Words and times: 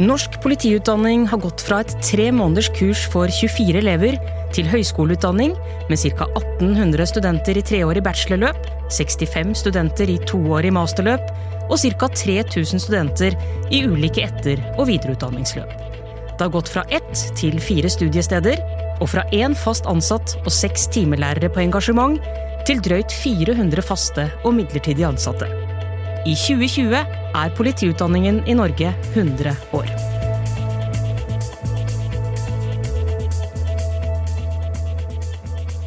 Norsk 0.00 0.38
politiutdanning 0.40 1.26
har 1.28 1.42
gått 1.42 1.60
fra 1.60 1.82
et 1.84 1.90
tre 2.00 2.30
måneders 2.32 2.70
kurs 2.72 3.02
for 3.12 3.28
24 3.28 3.82
elever 3.82 4.14
til 4.56 4.64
høyskoleutdanning 4.70 5.52
med 5.90 6.00
ca. 6.00 6.24
1800 6.40 7.04
studenter 7.10 7.60
i 7.60 7.64
treårig 7.68 8.00
bachelorløp, 8.06 8.64
65 8.96 9.52
studenter 9.60 10.08
i 10.08 10.16
toårig 10.24 10.72
masterløp 10.72 11.26
og 11.66 11.76
ca. 11.82 12.08
3000 12.16 12.80
studenter 12.80 13.36
i 13.68 13.82
ulike 13.84 14.24
etter- 14.24 14.62
og 14.78 14.88
videreutdanningsløp. 14.88 15.68
Det 15.68 16.46
har 16.46 16.54
gått 16.54 16.72
fra 16.72 16.86
ett 16.88 17.26
til 17.36 17.60
fire 17.60 17.92
studiesteder, 17.92 18.56
og 19.04 19.10
fra 19.12 19.26
én 19.36 19.52
fast 19.52 19.84
ansatt 19.84 20.38
og 20.40 20.52
seks 20.54 20.88
timelærere 20.96 21.52
på 21.52 21.60
engasjement 21.60 22.16
til 22.64 22.80
drøyt 22.80 23.12
400 23.20 23.84
faste 23.84 24.30
og 24.46 24.56
midlertidig 24.62 25.04
ansatte. 25.12 25.69
I 26.20 26.34
2020 26.36 26.96
er 27.34 27.52
politiutdanningen 27.56 28.42
i 28.44 28.52
Norge 28.52 28.90
100 29.14 29.54
år. 29.72 29.86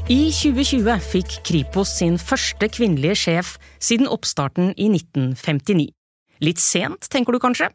I 0.10 0.32
2020 0.34 0.96
fikk 1.06 1.36
Kripos 1.46 1.94
sin 2.00 2.18
første 2.18 2.66
kvinnelige 2.74 3.20
sjef 3.28 3.58
siden 3.78 4.10
oppstarten 4.10 4.74
i 4.74 4.90
1959. 4.90 5.92
Litt 6.44 6.60
sent, 6.60 7.08
tenker 7.12 7.36
du 7.36 7.40
kanskje, 7.40 7.70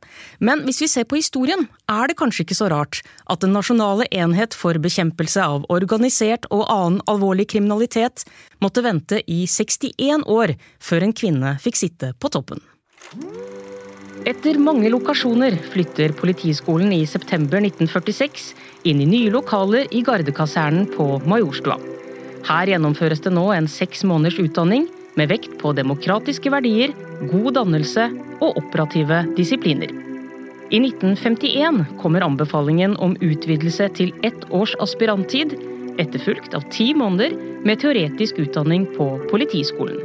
men 0.44 0.64
hvis 0.66 0.82
vi 0.82 0.88
ser 0.92 1.06
på 1.08 1.16
historien, 1.16 1.64
er 1.88 2.10
det 2.10 2.18
kanskje 2.20 2.44
ikke 2.44 2.58
så 2.58 2.68
rart 2.72 3.00
at 3.30 3.40
Den 3.40 3.54
nasjonale 3.56 4.04
enhet 4.12 4.56
for 4.56 4.76
bekjempelse 4.82 5.40
av 5.40 5.64
organisert 5.72 6.44
og 6.52 6.66
annen 6.68 7.00
alvorlig 7.08 7.48
kriminalitet 7.54 8.26
måtte 8.60 8.84
vente 8.84 9.22
i 9.24 9.44
61 9.48 10.26
år 10.28 10.56
før 10.84 11.06
en 11.06 11.14
kvinne 11.16 11.54
fikk 11.62 11.80
sitte 11.80 12.12
på 12.18 12.32
toppen. 12.34 12.60
Etter 14.28 14.58
mange 14.60 14.90
lokasjoner 14.92 15.54
flytter 15.72 16.12
Politiskolen 16.18 16.90
i 16.92 17.04
september 17.08 17.62
1946 17.62 18.50
inn 18.90 19.00
i 19.00 19.08
nye 19.08 19.30
lokaler 19.32 19.86
i 19.94 20.02
Gardekasernen 20.04 20.90
på 20.92 21.06
Majorstua. 21.24 21.78
Her 22.48 22.68
gjennomføres 22.74 23.22
det 23.24 23.32
nå 23.32 23.46
en 23.54 23.70
seks 23.70 24.04
måneders 24.08 24.40
utdanning 24.42 24.88
med 25.18 25.32
vekt 25.32 25.56
på 25.60 25.74
demokratiske 25.74 26.52
verdier, 26.54 26.94
god 27.32 27.56
dannelse 27.58 28.06
og 28.38 28.60
operative 28.60 29.24
disipliner. 29.38 29.90
I 30.68 30.78
1951 30.84 31.84
kommer 32.02 32.26
anbefalingen 32.26 32.94
om 33.00 33.16
utvidelse 33.24 33.88
til 33.96 34.12
ett 34.26 34.44
års 34.54 34.74
aspiranttid, 34.84 35.56
etterfulgt 35.98 36.54
av 36.54 36.66
ti 36.74 36.92
måneder 36.94 37.34
med 37.66 37.80
teoretisk 37.82 38.38
utdanning 38.44 38.84
på 38.94 39.10
Politiskolen. 39.32 39.98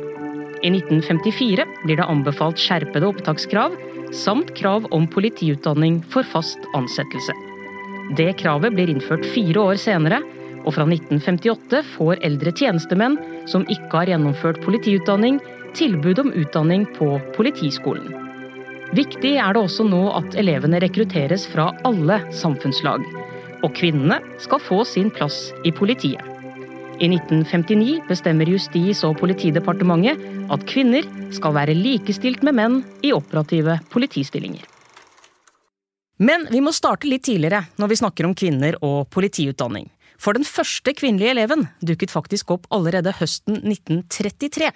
I 0.64 0.72
1954 0.72 1.66
blir 1.83 2.00
det 2.00 2.08
anbefalt 2.08 2.61
skjerpede 2.61 3.09
opptakskrav, 3.11 3.75
samt 4.16 4.53
krav 4.55 4.88
om 4.95 5.09
politiutdanning 5.11 6.00
for 6.14 6.23
fast 6.23 6.64
ansettelse. 6.77 7.36
Det 8.16 8.30
kravet 8.39 8.75
blir 8.77 8.92
innført 8.94 9.27
fire 9.36 9.67
år 9.73 9.81
senere, 9.81 10.22
og 10.64 10.75
fra 10.75 10.86
1958 10.88 11.83
får 11.95 12.22
eldre 12.25 12.53
tjenestemenn 12.56 13.17
som 13.50 13.66
ikke 13.72 13.92
har 14.02 14.11
gjennomført 14.14 14.61
politiutdanning, 14.64 15.39
tilbud 15.78 16.22
om 16.23 16.33
utdanning 16.38 16.86
på 16.97 17.16
Politiskolen. 17.36 18.11
Viktig 18.94 19.31
er 19.42 19.55
det 19.55 19.64
også 19.64 19.88
nå 19.89 20.03
at 20.14 20.36
elevene 20.38 20.81
rekrutteres 20.83 21.47
fra 21.50 21.72
alle 21.88 22.20
samfunnslag. 22.36 23.02
Og 23.66 23.72
kvinnene 23.73 24.20
skal 24.44 24.61
få 24.61 24.83
sin 24.86 25.09
plass 25.14 25.47
i 25.66 25.72
politiet. 25.73 26.22
I 27.02 27.08
1959 27.09 28.03
bestemmer 28.05 28.45
Justis- 28.45 29.02
og 29.08 29.17
politidepartementet 29.17 30.22
at 30.53 30.66
kvinner 30.70 31.08
skal 31.33 31.55
være 31.58 31.73
likestilt 31.73 32.44
med 32.45 32.59
menn 32.59 32.77
i 33.02 33.16
operative 33.16 33.80
politistillinger. 33.89 34.61
Men 36.22 36.45
vi 36.52 36.61
må 36.61 36.72
starte 36.75 37.09
litt 37.09 37.25
tidligere 37.25 37.64
når 37.81 37.89
vi 37.89 38.00
snakker 38.00 38.30
om 38.30 38.36
kvinner 38.38 38.77
og 38.86 39.09
politiutdanning. 39.09 39.89
For 40.24 40.38
den 40.38 40.48
første 40.48 40.94
kvinnelige 40.96 41.34
eleven 41.34 41.66
dukket 41.84 42.14
faktisk 42.14 42.54
opp 42.56 42.70
allerede 42.72 43.11
høsten 43.17 43.58
1933. 43.60 44.70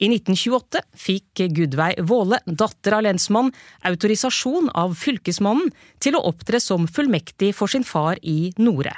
I 0.00 0.08
1928 0.08 0.80
fikk 0.96 1.42
Gudveig 1.52 2.00
Våle, 2.08 2.38
datter 2.46 2.96
av 2.96 3.04
lensmann, 3.04 3.50
autorisasjon 3.84 4.70
av 4.72 4.94
fylkesmannen 4.96 5.68
til 6.00 6.16
å 6.16 6.24
opptre 6.30 6.62
som 6.64 6.88
fullmektig 6.88 7.52
for 7.58 7.68
sin 7.68 7.84
far 7.84 8.16
i 8.24 8.54
Nore. 8.56 8.94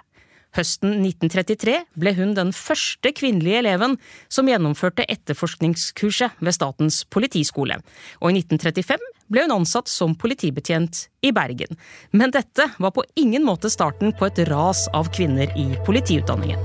Høsten 0.52 0.98
1933 1.00 1.78
ble 1.96 2.12
hun 2.18 2.34
den 2.36 2.50
første 2.52 3.08
kvinnelige 3.16 3.62
eleven 3.62 3.94
som 4.28 4.50
gjennomførte 4.50 5.06
etterforskningskurset 5.08 6.42
ved 6.44 6.52
Statens 6.52 6.98
politiskole, 7.08 7.78
og 8.20 8.28
i 8.28 8.42
1935 8.42 9.06
ble 9.32 9.46
hun 9.46 9.54
ansatt 9.56 9.88
som 9.88 10.12
politibetjent 10.12 11.06
i 11.24 11.32
Bergen. 11.32 11.80
Men 12.12 12.34
dette 12.36 12.66
var 12.76 12.92
på 12.92 13.06
ingen 13.16 13.46
måte 13.48 13.72
starten 13.72 14.12
på 14.12 14.28
et 14.28 14.42
ras 14.50 14.84
av 14.92 15.08
kvinner 15.16 15.48
i 15.56 15.70
politiutdanningen. 15.86 16.60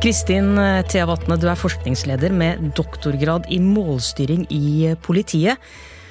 Kristin 0.00 0.54
Thea 0.88 1.04
Vatne, 1.10 1.36
du 1.36 1.48
er 1.50 1.58
forskningsleder 1.58 2.32
med 2.32 2.70
doktorgrad 2.78 3.52
i 3.52 3.60
målstyring 3.60 4.48
i 4.54 4.94
politiet. 5.04 5.60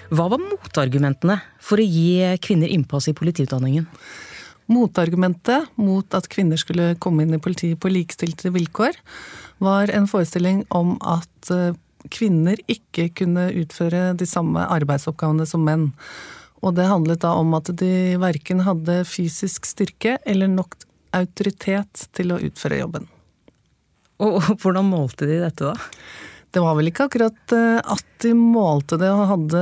Hva 0.07 0.29
var 0.31 0.40
motargumentene 0.40 1.35
for 1.59 1.81
å 1.81 1.85
gi 1.85 2.23
kvinner 2.44 2.72
innpass 2.72 3.09
i 3.12 3.16
politiutdanningen? 3.18 3.88
Motargumentet 4.72 5.73
mot 5.79 6.16
at 6.16 6.28
kvinner 6.31 6.59
skulle 6.59 6.94
komme 7.03 7.23
inn 7.23 7.35
i 7.35 7.41
politiet 7.44 7.79
på 7.79 7.91
likestilte 7.91 8.51
vilkår, 8.56 8.96
var 9.63 9.91
en 9.91 10.07
forestilling 10.07 10.63
om 10.75 10.96
at 11.03 11.51
eh, 11.51 11.75
kvinner 12.13 12.59
ikke 12.72 13.09
kunne 13.19 13.50
utføre 13.63 14.13
de 14.19 14.28
samme 14.28 14.63
arbeidsoppgavene 14.78 15.47
som 15.50 15.63
menn. 15.67 15.90
Og 16.63 16.75
det 16.78 16.88
handlet 16.88 17.23
da 17.23 17.34
om 17.40 17.56
at 17.57 17.72
de 17.79 18.16
verken 18.22 18.63
hadde 18.67 19.01
fysisk 19.07 19.67
styrke 19.67 20.17
eller 20.25 20.51
nok 20.51 20.78
autoritet 21.16 22.07
til 22.16 22.35
å 22.35 22.41
utføre 22.44 22.79
jobben. 22.79 23.07
Og 24.23 24.40
hvordan 24.62 24.88
målte 24.88 25.28
de 25.29 25.41
dette, 25.44 25.73
da? 25.73 25.75
Det 26.57 26.62
var 26.63 26.73
vel 26.73 26.90
ikke 26.90 27.06
akkurat 27.06 27.53
eh, 27.53 27.78
at 27.85 28.06
de 28.23 28.31
målte 28.34 28.97
det 28.97 29.12
og 29.13 29.28
hadde 29.29 29.59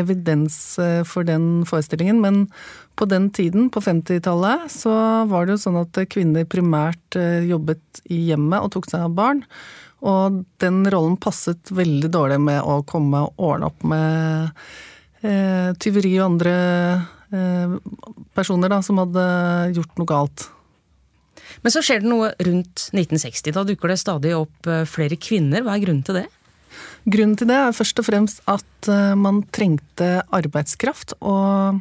evidens 0.00 0.54
eh, 0.80 1.02
for 1.04 1.26
den 1.28 1.66
forestillingen, 1.68 2.22
men 2.24 2.46
på 2.96 3.04
den 3.04 3.26
tiden, 3.36 3.66
på 3.68 3.82
50-tallet, 3.84 4.64
så 4.72 4.92
var 5.28 5.44
det 5.44 5.58
jo 5.58 5.62
sånn 5.66 5.76
at 5.82 5.98
kvinner 6.08 6.48
primært 6.48 7.18
eh, 7.20 7.44
jobbet 7.50 8.00
i 8.08 8.22
hjemmet 8.30 8.64
og 8.64 8.72
tok 8.72 8.88
seg 8.88 9.04
av 9.04 9.12
barn. 9.18 9.42
Og 10.08 10.40
den 10.64 10.80
rollen 10.88 11.18
passet 11.20 11.68
veldig 11.68 12.08
dårlig 12.16 12.40
med 12.40 12.62
å 12.64 12.80
komme 12.88 13.26
og 13.26 13.44
ordne 13.50 13.68
opp 13.68 13.84
med 13.92 14.48
eh, 15.20 15.68
tyveri 15.76 16.14
og 16.16 16.30
andre 16.30 16.56
eh, 17.28 17.76
personer 18.32 18.72
da, 18.72 18.80
som 18.88 19.02
hadde 19.04 19.26
gjort 19.76 20.00
noe 20.00 20.08
galt. 20.14 20.48
Men 21.60 21.76
så 21.76 21.84
skjer 21.84 22.00
det 22.00 22.08
noe 22.08 22.32
rundt 22.40 22.88
1960. 22.96 23.52
Da 23.52 23.68
dukker 23.68 23.92
det 23.92 24.00
stadig 24.00 24.32
opp 24.38 24.72
flere 24.88 25.20
kvinner. 25.20 25.60
Hva 25.66 25.76
er 25.76 25.84
grunnen 25.84 26.06
til 26.08 26.22
det? 26.22 26.26
Grunnen 27.08 27.36
til 27.38 27.48
det 27.50 27.56
er 27.56 27.76
først 27.76 28.00
og 28.02 28.06
fremst 28.08 28.40
at 28.50 28.88
eh, 28.92 29.16
man 29.18 29.42
trengte 29.54 30.18
arbeidskraft, 30.34 31.16
og 31.20 31.80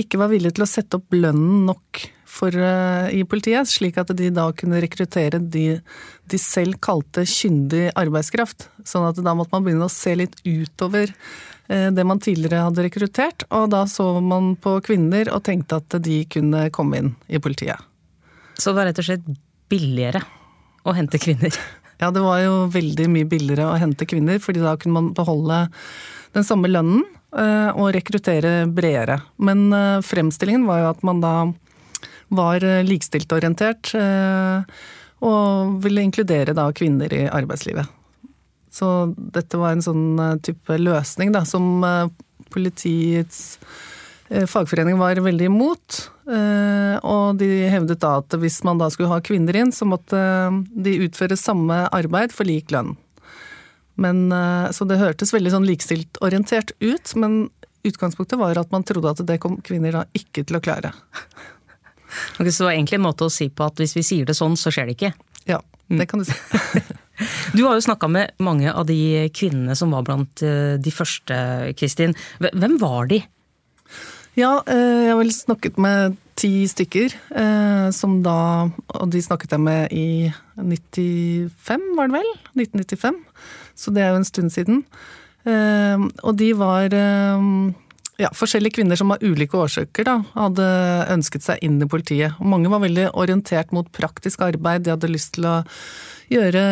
ikke 0.00 0.20
var 0.20 0.32
villig 0.32 0.54
til 0.56 0.64
å 0.64 0.68
sette 0.70 0.98
opp 0.98 1.14
lønnen 1.14 1.64
nok 1.68 2.02
for, 2.34 2.54
eh, 2.54 3.12
i 3.14 3.22
politiet, 3.28 3.68
slik 3.70 3.98
at 4.00 4.12
de 4.16 4.30
da 4.34 4.48
kunne 4.56 4.82
rekruttere 4.82 5.38
de 5.38 5.80
de 6.24 6.38
selv 6.40 6.78
kalte 6.80 7.26
kyndig 7.28 7.90
arbeidskraft. 8.00 8.70
Sånn 8.88 9.04
at 9.10 9.18
da 9.20 9.34
måtte 9.36 9.52
man 9.52 9.66
begynne 9.66 9.90
å 9.90 9.92
se 9.92 10.14
litt 10.16 10.38
utover 10.44 11.12
det 11.64 12.04
man 12.04 12.18
tidligere 12.20 12.66
hadde 12.66 12.82
rekruttert, 12.84 13.46
og 13.56 13.70
da 13.72 13.86
så 13.88 14.20
man 14.20 14.50
på 14.60 14.74
kvinner 14.84 15.30
og 15.32 15.46
tenkte 15.46 15.78
at 15.80 15.96
de 16.04 16.18
kunne 16.28 16.66
komme 16.76 16.98
inn 17.00 17.08
i 17.24 17.40
politiet. 17.40 17.80
Så 18.60 18.70
det 18.70 18.76
var 18.76 18.88
rett 18.90 19.00
og 19.00 19.06
slett 19.08 19.30
billigere 19.72 20.20
å 20.84 20.92
hente 20.96 21.20
kvinner? 21.22 21.56
Ja, 22.00 22.10
det 22.14 22.22
var 22.24 22.40
jo 22.42 22.54
veldig 22.74 23.08
mye 23.12 23.28
billigere 23.28 23.68
å 23.70 23.78
hente 23.80 24.08
kvinner, 24.08 24.40
fordi 24.42 24.62
da 24.64 24.74
kunne 24.80 24.98
man 24.98 25.12
beholde 25.16 25.66
den 26.34 26.46
samme 26.46 26.70
lønnen 26.70 27.04
eh, 27.36 27.70
og 27.72 27.92
rekruttere 27.94 28.64
bredere. 28.66 29.20
Men 29.38 29.68
eh, 29.72 30.02
fremstillingen 30.04 30.66
var 30.68 30.82
jo 30.82 30.90
at 30.90 31.06
man 31.06 31.22
da 31.24 31.34
var 32.34 32.64
likestilt 32.82 33.30
orientert 33.36 33.92
og 35.22 35.74
ville 35.84 36.02
inkludere 36.02 36.54
da 36.56 36.64
kvinner 36.74 37.12
i 37.14 37.20
arbeidslivet. 37.28 37.86
Så 38.74 38.88
dette 39.14 39.60
var 39.60 39.76
en 39.76 39.84
sånn 39.84 40.40
type 40.42 40.78
løsning 40.80 41.30
da, 41.36 41.44
som 41.46 41.84
politiets 42.50 43.44
Eh, 43.60 43.93
fagforeningen 44.28 44.98
var 44.98 45.20
veldig 45.20 45.48
imot, 45.50 45.98
eh, 46.32 46.96
og 47.04 47.38
de 47.40 47.48
hevdet 47.68 48.00
da 48.00 48.16
at 48.22 48.36
hvis 48.40 48.62
man 48.64 48.80
da 48.80 48.88
skulle 48.92 49.12
ha 49.12 49.20
kvinner 49.24 49.56
inn, 49.60 49.72
så 49.74 49.86
måtte 49.88 50.18
de 50.72 50.96
utføre 51.04 51.36
samme 51.36 51.84
arbeid 51.92 52.32
for 52.32 52.48
lik 52.48 52.72
lønn. 52.72 52.94
Men, 54.00 54.32
eh, 54.32 54.70
så 54.72 54.88
det 54.88 54.98
hørtes 54.98 55.34
veldig 55.34 55.52
sånn 55.52 55.68
likestiltorientert 55.68 56.72
ut, 56.80 57.14
men 57.20 57.50
utgangspunktet 57.84 58.40
var 58.40 58.58
at 58.58 58.72
man 58.72 58.86
trodde 58.86 59.12
at 59.12 59.22
det 59.28 59.38
kom 59.42 59.60
kvinner 59.62 60.00
da 60.00 60.04
ikke 60.16 60.44
til 60.44 60.60
å 60.60 60.64
klare. 60.64 60.94
Okay, 62.38 62.52
så 62.54 62.62
det 62.62 62.66
var 62.68 62.76
egentlig 62.76 62.94
en 63.00 63.08
måte 63.08 63.26
å 63.26 63.32
si 63.32 63.48
på 63.50 63.64
at 63.66 63.80
hvis 63.82 63.96
vi 63.96 64.02
sier 64.06 64.28
det 64.28 64.36
sånn, 64.38 64.52
så 64.54 64.70
skjer 64.70 64.86
det 64.86 64.92
ikke? 64.94 65.08
Ja, 65.50 65.56
det 65.90 66.06
kan 66.06 66.22
du 66.22 66.28
si. 66.28 66.36
Du 67.54 67.64
har 67.64 67.74
jo 67.74 67.82
snakka 67.82 68.06
med 68.06 68.30
mange 68.42 68.70
av 68.70 68.86
de 68.86 69.26
kvinnene 69.34 69.74
som 69.78 69.90
var 69.94 70.06
blant 70.06 70.42
eh, 70.46 70.74
de 70.78 70.92
første, 70.94 71.34
Kristin. 71.78 72.14
Hvem 72.38 72.78
var 72.78 73.10
de? 73.10 73.20
Ja, 74.34 74.64
eh, 74.66 75.04
jeg 75.06 75.12
har 75.12 75.20
vel 75.20 75.30
snakket 75.30 75.76
med 75.78 76.16
ti 76.34 76.66
stykker. 76.66 77.14
Eh, 77.30 77.90
som 77.94 78.22
da 78.22 78.68
Og 79.00 79.10
de 79.10 79.22
snakket 79.22 79.52
jeg 79.54 79.60
med 79.60 79.92
i 79.92 80.32
95, 80.56 81.94
var 81.96 82.08
det 82.08 82.18
vel? 82.18 82.32
1995. 82.58 83.22
Så 83.76 83.94
det 83.94 84.02
er 84.02 84.10
jo 84.10 84.22
en 84.22 84.24
stund 84.24 84.50
siden. 84.50 84.84
Og 86.24 86.36
de 86.36 86.52
var 86.56 86.88
ja, 88.18 88.30
forskjellige 88.32 88.78
kvinner 88.78 88.96
som 88.96 89.10
av 89.12 89.22
ulike 89.22 89.58
årsaker 89.58 90.06
da, 90.06 90.14
hadde 90.34 90.66
ønsket 91.12 91.44
seg 91.44 91.64
inn 91.66 91.82
i 91.82 91.88
politiet. 91.90 92.38
Og 92.38 92.46
mange 92.46 92.70
var 92.72 92.80
veldig 92.84 93.10
orientert 93.12 93.74
mot 93.74 93.90
praktisk 93.92 94.44
arbeid. 94.46 94.84
De 94.84 94.94
hadde 94.94 95.10
lyst 95.10 95.34
til 95.36 95.48
å 95.50 95.56
gjøre 96.32 96.62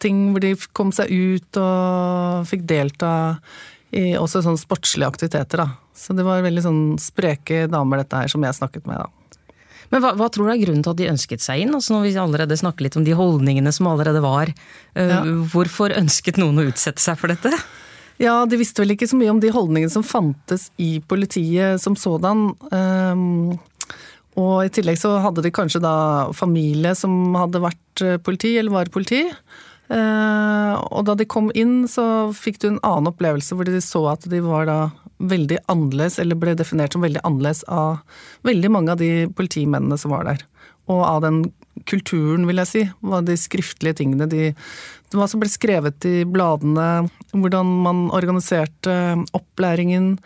ting 0.00 0.30
hvor 0.30 0.44
de 0.44 0.54
kom 0.72 0.94
seg 0.94 1.10
ut 1.10 1.60
og 1.60 2.48
fikk 2.48 2.64
delta 2.70 3.12
i 3.90 4.12
også 4.18 4.42
sånne 4.44 4.60
sportslige 4.60 5.08
aktiviteter. 5.10 5.64
Da. 5.64 5.94
Så 5.96 6.14
det 6.16 6.26
var 6.26 6.44
veldig 6.44 6.62
sånn 6.64 6.82
spreke 7.02 7.64
damer 7.70 8.02
dette 8.02 8.22
her 8.22 8.30
som 8.30 8.44
jeg 8.46 8.58
snakket 8.58 8.86
med. 8.90 9.02
da. 9.02 9.48
Men 9.90 10.04
hva, 10.04 10.12
hva, 10.14 10.28
tror 10.30 10.46
du 10.46 10.52
er 10.54 10.60
grunnen 10.62 10.84
til 10.86 10.92
at 10.92 11.00
de 11.00 11.10
ønsket 11.10 11.42
seg 11.42 11.64
inn? 11.64 11.74
Altså 11.74 11.96
når 11.96 12.04
vi 12.06 12.12
allerede 12.22 12.58
snakker 12.58 12.86
litt 12.86 12.98
om 12.98 13.06
de 13.06 13.16
holdningene 13.18 13.72
som 13.74 13.88
allerede 13.90 14.22
var. 14.22 14.52
Eh, 14.94 15.10
ja. 15.10 15.22
Hvorfor 15.50 15.94
ønsket 15.96 16.38
noen 16.38 16.62
å 16.62 16.66
utsette 16.70 17.02
seg 17.02 17.18
for 17.18 17.32
dette? 17.32 17.50
Ja, 18.20 18.44
de 18.46 18.58
visste 18.60 18.84
vel 18.84 18.94
ikke 18.94 19.08
så 19.10 19.18
mye 19.18 19.32
om 19.32 19.40
de 19.42 19.50
holdningene 19.50 19.90
som 19.90 20.04
fantes 20.06 20.68
i 20.78 20.98
politiet 21.10 21.80
som 21.82 21.96
sådan. 21.98 22.50
Um, 22.70 23.56
og 24.38 24.66
i 24.66 24.72
tillegg 24.72 25.00
så 25.00 25.16
hadde 25.24 25.42
de 25.42 25.52
kanskje 25.54 25.82
da 25.82 25.94
familie 26.36 26.92
som 26.98 27.34
hadde 27.34 27.62
vært 27.64 28.04
eh, 28.04 28.20
politi, 28.22 28.54
eller 28.60 28.76
var 28.76 28.92
politi. 28.94 29.24
Uh, 29.90 30.78
og 30.94 31.02
da 31.08 31.16
de 31.18 31.26
kom 31.26 31.48
inn, 31.58 31.82
så 31.90 32.30
fikk 32.36 32.60
du 32.62 32.68
en 32.68 32.82
annen 32.86 33.10
opplevelse 33.10 33.56
hvor 33.58 33.66
de 33.66 33.80
så 33.82 34.04
at 34.12 34.26
de 34.30 34.38
var 34.44 34.68
da 34.70 34.80
veldig 35.20 35.58
annerledes, 35.68 36.18
eller 36.22 36.38
ble 36.38 36.54
definert 36.56 36.94
som 36.94 37.02
veldig 37.04 37.22
annerledes 37.26 37.64
av 37.68 37.98
veldig 38.46 38.70
mange 38.72 38.94
av 38.94 39.02
de 39.02 39.26
politimennene 39.36 39.98
som 40.00 40.14
var 40.14 40.28
der. 40.30 40.46
Og 40.90 41.02
av 41.04 41.20
den 41.26 41.42
kulturen, 41.88 42.46
vil 42.48 42.60
jeg 42.62 42.70
si. 42.70 42.84
Var 43.12 43.26
de 43.26 43.36
skriftlige 43.38 44.00
tingene. 44.00 44.28
De, 44.30 44.50
var 45.14 45.30
som 45.30 45.42
ble 45.42 45.50
skrevet 45.50 46.06
i 46.08 46.22
bladene. 46.28 47.06
Hvordan 47.30 47.70
man 47.84 48.08
organiserte 48.16 48.96
opplæringen 49.36 50.16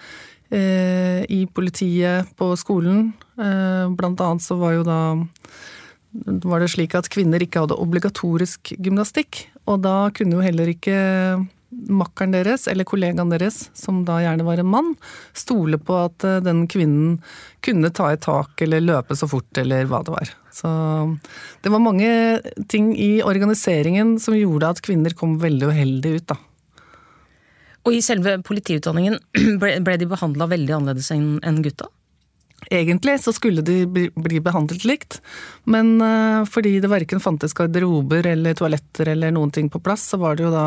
eh, 0.55 1.21
i 1.29 1.45
politiet 1.53 2.33
på 2.39 2.53
skolen. 2.61 3.13
Eh, 3.37 3.87
blant 3.93 4.25
annet 4.25 4.45
så 4.45 4.59
var 4.61 4.79
jo 4.79 4.87
da 4.89 5.01
var 6.47 6.63
det 6.63 6.71
slik 6.71 6.95
at 6.95 7.11
kvinner 7.11 7.43
ikke 7.43 7.65
hadde 7.65 7.79
obligatorisk 7.83 8.71
gymnastikk. 8.79 9.49
Og 9.71 9.81
da 9.85 9.97
kunne 10.15 10.39
jo 10.39 10.45
heller 10.45 10.71
ikke 10.73 10.97
makkeren 11.75 12.35
deres, 12.35 12.67
eller 12.71 12.87
kollegaen 12.87 13.33
deres, 13.33 13.69
som 13.77 14.03
da 14.07 14.21
gjerne 14.23 14.47
var 14.47 14.61
en 14.61 14.71
mann, 14.71 14.93
stole 15.37 15.79
på 15.83 15.97
at 16.05 16.25
eh, 16.27 16.41
den 16.45 16.65
kvinnen 16.71 17.19
kunne 17.65 17.91
ta 17.95 18.13
i 18.13 18.21
tak 18.21 18.63
eller 18.65 18.85
løpe 18.85 19.17
så 19.19 19.29
fort 19.31 19.59
eller 19.61 19.89
hva 19.91 20.03
det 20.07 20.15
var. 20.15 20.33
Så 20.55 20.71
det 21.65 21.73
var 21.75 21.83
mange 21.83 22.11
ting 22.71 22.93
i 22.95 23.19
organiseringen 23.27 24.17
som 24.23 24.39
gjorde 24.39 24.75
at 24.75 24.85
kvinner 24.85 25.17
kom 25.19 25.39
veldig 25.43 25.73
uheldig 25.73 26.17
ut, 26.19 26.29
da. 26.35 26.39
Og 27.85 27.99
i 27.99 28.05
selve 28.05 28.39
politiutdanningen 28.47 29.19
ble 29.61 29.99
de 30.01 30.09
behandla 30.09 30.49
veldig 30.49 30.79
annerledes 30.79 31.11
enn 31.13 31.63
gutta? 31.65 31.91
Egentlig 32.71 33.19
så 33.21 33.33
skulle 33.37 33.63
de 33.63 33.85
bli 34.15 34.41
behandlet 34.41 34.87
likt, 34.89 35.21
men 35.69 35.99
eh, 36.01 36.45
fordi 36.49 36.79
det 36.81 36.93
verken 36.93 37.21
fantes 37.21 37.57
garderober 37.57 38.27
eller 38.31 38.57
toaletter 38.57 39.13
eller 39.13 39.35
noen 39.35 39.53
ting 39.55 39.71
på 39.73 39.83
plass, 39.85 40.07
så 40.13 40.21
var 40.23 40.39
det 40.39 40.47
jo 40.47 40.55
da 40.55 40.67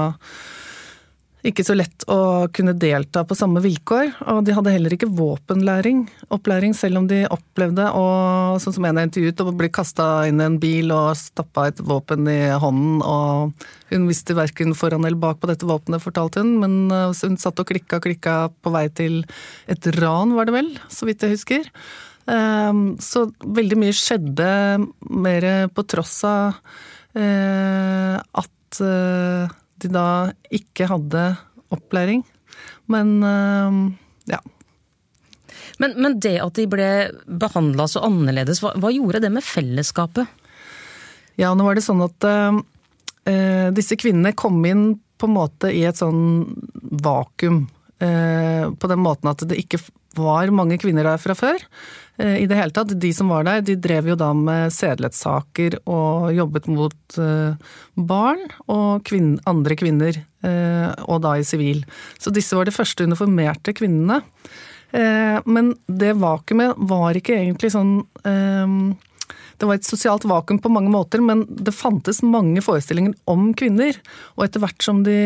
ikke 1.45 1.63
så 1.63 1.75
lett 1.77 2.03
å 2.09 2.47
kunne 2.53 2.73
delta 2.77 3.21
på 3.27 3.35
samme 3.37 3.61
vilkår. 3.63 4.09
Og 4.33 4.39
de 4.45 4.55
hadde 4.57 4.73
heller 4.73 4.95
ikke 4.95 5.09
våpenlæring, 5.13 6.05
opplæring, 6.33 6.73
selv 6.75 7.01
om 7.01 7.09
de 7.09 7.21
opplevde 7.29 7.85
å, 7.93 8.07
sånn 8.61 8.75
som 8.79 8.87
en 8.89 9.03
intervjuet, 9.03 9.43
å 9.45 9.53
bli 9.55 9.69
kasta 9.73 10.07
inn 10.27 10.41
i 10.41 10.47
en 10.47 10.57
bil 10.61 10.91
og 10.95 11.13
stappa 11.19 11.67
et 11.69 11.79
våpen 11.85 12.27
i 12.31 12.39
hånden. 12.57 13.03
Og 13.05 13.69
hun 13.93 14.09
visste 14.09 14.35
verken 14.37 14.75
foran 14.77 15.05
eller 15.05 15.19
bak 15.21 15.39
på 15.41 15.51
dette 15.51 15.69
våpenet, 15.69 16.03
fortalte 16.03 16.43
hun, 16.43 16.57
men 16.63 16.75
eh, 16.91 17.13
hun 17.13 17.39
satt 17.39 17.61
og 17.61 17.69
klikka 17.69 18.01
og 18.01 18.09
klikka 18.09 18.35
på 18.63 18.73
vei 18.73 18.87
til 18.97 19.21
et 19.71 19.89
ran, 20.01 20.35
var 20.35 20.49
det 20.49 20.57
vel, 20.57 20.73
så 20.91 21.07
vidt 21.07 21.23
jeg 21.23 21.37
husker. 21.37 21.71
Ehm, 22.27 22.97
så 22.99 23.27
veldig 23.39 23.77
mye 23.79 23.95
skjedde 23.95 24.49
mer 25.15 25.47
på 25.71 25.85
tross 25.87 26.17
av 26.27 26.57
eh, 27.15 28.17
at 28.19 28.81
eh, 28.83 29.55
de 29.83 29.91
da 29.93 30.07
ikke 30.53 30.89
hadde 30.89 31.29
opplæring. 31.73 32.23
Men 32.91 33.17
øh, 33.23 33.79
ja. 34.31 34.39
Men, 35.77 35.95
men, 36.01 36.17
det 36.23 36.37
at 36.41 36.57
de 36.57 36.67
ble 36.69 36.89
behandla 37.27 37.87
så 37.89 38.01
annerledes, 38.07 38.61
hva, 38.63 38.73
hva, 38.79 38.91
gjorde 38.93 39.21
det 39.23 39.33
med 39.33 39.45
fellesskapet? 39.45 40.29
Ja, 41.37 41.53
nå 41.53 41.67
var 41.67 41.77
det 41.77 41.85
sånn 41.85 42.01
at 42.05 42.25
øh, 42.25 42.61
disse 43.77 43.97
kvinnene 43.99 44.33
kom 44.37 44.57
inn 44.65 44.87
på 45.17 45.29
en 45.29 45.35
måte 45.35 45.69
i 45.73 45.83
et 45.85 45.99
sånn 45.99 46.47
vakuum. 47.03 47.65
Øh, 48.01 48.73
på 48.77 48.89
den 48.89 49.01
måten 49.01 49.31
at 49.31 49.41
det 49.49 49.57
ikke 49.61 49.81
var 50.17 50.49
mange 50.53 50.79
kvinner 50.81 51.05
der 51.05 51.21
fra 51.21 51.35
før. 51.37 51.61
Eh, 52.17 52.37
i 52.37 52.45
det 52.49 52.57
hele 52.57 52.73
tatt. 52.73 52.95
De 52.99 53.11
som 53.13 53.29
var 53.29 53.45
der, 53.45 53.61
de 53.61 53.77
drev 53.77 54.09
jo 54.11 54.17
da 54.17 54.31
med 54.33 54.73
sedelighetssaker 54.73 55.79
og 55.85 56.31
jobbet 56.33 56.69
mot 56.73 57.17
eh, 57.21 57.75
barn 57.93 58.41
og 58.73 59.03
kvinn, 59.07 59.35
andre 59.49 59.77
kvinner, 59.77 60.17
eh, 60.41 60.87
og 61.05 61.21
da 61.25 61.35
i 61.37 61.45
sivil. 61.45 61.83
Så 62.17 62.33
disse 62.33 62.57
var 62.57 62.65
de 62.65 62.75
første 62.75 63.05
uniformerte 63.05 63.75
kvinnene. 63.77 64.23
Men 64.87 65.73
det 65.91 66.13
vakuumet 66.15 66.77
var 66.87 67.17
ikke 67.19 67.35
egentlig 67.35 67.73
sånn 67.73 67.89
det 68.23 69.67
var 69.67 69.75
et 69.75 69.85
sosialt 69.85 70.23
vakuum 70.23 70.61
på 70.63 70.71
mange 70.71 70.89
måter, 70.93 71.19
men 71.19 71.41
det 71.49 71.73
fantes 71.75 72.21
mange 72.23 72.63
forestillinger 72.63 73.11
om 73.27 73.49
kvinner. 73.57 73.99
Og 74.37 74.45
etter 74.45 74.63
hvert 74.63 74.87
som 74.87 75.01
de 75.03 75.17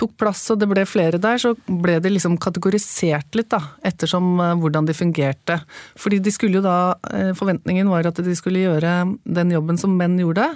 tok 0.00 0.14
plass 0.20 0.42
og 0.52 0.60
det 0.60 0.68
ble 0.70 0.84
flere 0.88 1.20
der, 1.20 1.40
så 1.40 1.52
ble 1.66 1.98
det 2.02 2.12
liksom 2.14 2.38
kategorisert 2.40 3.36
litt, 3.38 3.50
da. 3.52 3.60
Ettersom 3.86 4.32
eh, 4.40 4.54
hvordan 4.60 4.88
de 4.88 4.96
fungerte. 4.96 5.60
Fordi 6.00 6.20
de 6.24 6.32
skulle 6.34 6.60
jo 6.60 6.64
da 6.64 6.94
eh, 7.12 7.32
Forventningen 7.36 7.90
var 7.90 8.08
at 8.08 8.20
de 8.24 8.36
skulle 8.36 8.64
gjøre 8.64 8.94
den 9.24 9.54
jobben 9.54 9.80
som 9.80 9.96
menn 9.98 10.18
gjorde. 10.20 10.48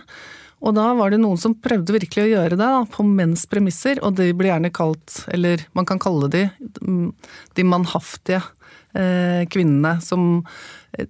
Og 0.64 0.72
da 0.76 0.86
var 0.96 1.12
det 1.12 1.20
noen 1.20 1.40
som 1.40 1.56
prøvde 1.60 1.92
virkelig 1.96 2.24
å 2.24 2.30
gjøre 2.30 2.56
det, 2.56 2.62
da, 2.64 2.84
på 2.88 3.04
menns 3.04 3.44
premisser. 3.50 4.00
Og 4.06 4.16
de 4.20 4.30
blir 4.36 4.52
gjerne 4.54 4.72
kalt, 4.74 5.24
eller 5.34 5.66
man 5.76 5.88
kan 5.88 6.00
kalle 6.00 6.30
de, 6.32 6.46
mm, 6.80 7.10
de 7.58 7.66
mannhaftige 7.68 8.40
eh, 8.96 9.44
kvinnene. 9.52 9.98
Som 10.04 10.40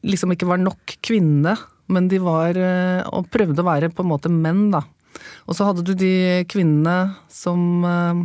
liksom 0.03 0.35
ikke 0.35 0.49
var 0.51 0.63
nok 0.63 0.99
kvinne, 1.05 1.55
men 1.93 2.07
de 2.09 2.17
var 2.17 2.57
Og 3.13 3.27
prøvde 3.29 3.61
å 3.61 3.67
være 3.67 3.91
på 3.93 4.01
en 4.01 4.09
måte 4.09 4.31
menn, 4.33 4.71
da. 4.73 4.81
Og 5.49 5.57
så 5.57 5.69
hadde 5.69 5.85
du 5.87 5.93
de 5.99 6.45
kvinnene 6.51 7.15
som 7.33 7.85
eh, 7.89 8.25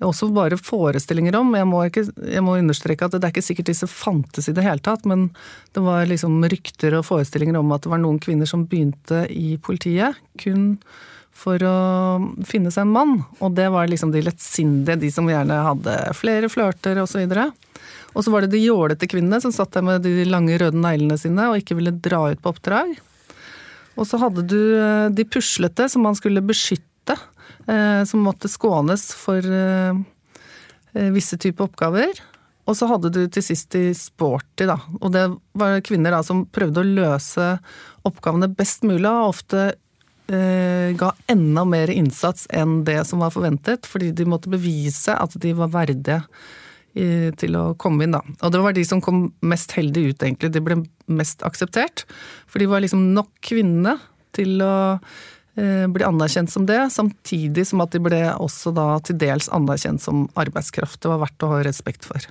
også 0.00 0.30
bare 0.34 0.58
forestillinger 0.60 1.36
om. 1.38 1.52
Jeg 1.56 1.68
må, 1.68 1.84
ikke, 1.88 2.06
jeg 2.24 2.44
må, 2.44 2.56
understreke 2.58 3.06
at 3.06 3.16
det 3.16 3.26
er 3.26 3.34
ikke 3.34 3.44
sikkert 3.44 3.70
disse 3.72 3.88
fantes 3.90 4.48
i 4.48 4.56
det 4.56 4.64
hele 4.66 4.82
tatt, 4.84 5.06
men 5.08 5.28
det 5.76 5.84
var 5.84 6.08
liksom 6.10 6.40
rykter 6.52 6.98
og 6.98 7.06
forestillinger 7.08 7.60
om 7.60 7.72
at 7.74 7.84
det 7.84 7.92
var 7.92 8.02
noen 8.02 8.20
kvinner 8.22 8.48
som 8.48 8.66
begynte 8.68 9.26
i 9.30 9.56
politiet 9.62 10.18
kun 10.40 10.76
for 11.42 11.62
å 11.64 11.76
finne 12.46 12.70
seg 12.70 12.86
en 12.86 12.94
mann. 12.94 13.14
Og 13.40 13.54
det 13.56 13.68
var 13.72 13.88
liksom 13.90 14.12
de 14.14 14.22
lettsindige, 14.24 15.00
de 15.00 15.12
som 15.12 15.28
gjerne 15.28 15.62
hadde 15.64 15.96
flere 16.16 16.50
flørter 16.52 17.00
osv. 17.02 17.24
Og 18.12 18.24
så 18.24 18.32
var 18.32 18.44
det 18.44 18.52
de 18.52 18.60
jålete 18.62 19.08
kvinnene 19.10 19.40
som 19.42 19.54
satt 19.54 19.72
der 19.74 19.86
med 19.86 20.04
de 20.04 20.26
lange 20.28 20.58
røde 20.60 20.78
neglene 20.78 21.16
sine 21.20 21.48
og 21.50 21.62
ikke 21.62 21.78
ville 21.78 21.94
dra 22.04 22.26
ut 22.32 22.42
på 22.42 22.52
oppdrag. 22.52 22.94
Og 23.98 24.08
så 24.08 24.20
hadde 24.20 24.44
du 24.48 24.58
eh, 24.78 25.08
de 25.12 25.26
puslete 25.28 25.88
som 25.90 26.04
man 26.06 26.16
skulle 26.18 26.44
beskytte, 26.44 27.16
eh, 27.66 28.02
som 28.08 28.24
måtte 28.24 28.50
skånes 28.50 29.10
for 29.18 29.44
eh, 29.44 29.92
visse 31.12 31.38
typer 31.40 31.68
oppgaver. 31.68 32.22
Og 32.68 32.78
så 32.78 32.86
hadde 32.88 33.10
du 33.12 33.22
til 33.32 33.44
sist 33.44 33.72
de 33.74 33.90
sporty, 33.96 34.68
da. 34.70 34.78
Og 35.00 35.10
det 35.14 35.26
var 35.58 35.82
kvinner 35.84 36.14
da 36.14 36.22
som 36.24 36.44
prøvde 36.46 36.84
å 36.84 36.90
løse 37.00 37.46
oppgavene 38.06 38.52
best 38.54 38.86
mulig, 38.86 39.08
og 39.08 39.32
ofte 39.34 39.72
ga 40.32 41.08
enda 41.28 41.64
mer 41.68 41.90
innsats 41.92 42.46
enn 42.54 42.84
det 42.86 43.02
som 43.04 43.20
var 43.20 43.34
forventet, 43.34 43.84
fordi 43.90 44.12
de 44.16 44.24
måtte 44.30 44.48
bevise 44.48 45.12
at 45.12 45.34
de 45.42 45.50
var 45.58 45.72
verdige 45.74 46.22
til 47.42 47.58
å 47.58 47.64
komme 47.74 48.06
inn, 48.06 48.14
da. 48.14 48.22
Og 48.40 48.54
det 48.54 48.62
var 48.62 48.76
de 48.78 48.84
som 48.86 49.02
kom 49.04 49.26
mest 49.44 49.74
heldig 49.76 50.06
ut, 50.06 50.22
egentlig. 50.22 50.52
De 50.54 50.62
ble 50.64 50.78
mest 51.14 51.44
akseptert. 51.46 52.06
For 52.50 52.62
de 52.62 52.70
var 52.70 52.84
liksom 52.84 53.10
nok 53.16 53.30
kvinner 53.44 54.00
til 54.36 54.62
å 54.64 54.74
eh, 54.96 55.86
bli 55.92 56.06
anerkjent 56.06 56.52
som 56.52 56.66
det, 56.68 56.80
samtidig 56.94 57.66
som 57.68 57.84
at 57.84 57.94
de 57.94 58.02
ble 58.02 58.24
også 58.34 58.74
da 58.76 58.88
til 59.04 59.18
dels 59.20 59.50
anerkjent 59.52 60.02
som 60.04 60.26
arbeidskraft. 60.38 61.00
Det 61.02 61.12
var 61.12 61.22
verdt 61.26 61.46
å 61.46 61.52
ha 61.54 61.62
respekt 61.66 62.08
for. 62.08 62.30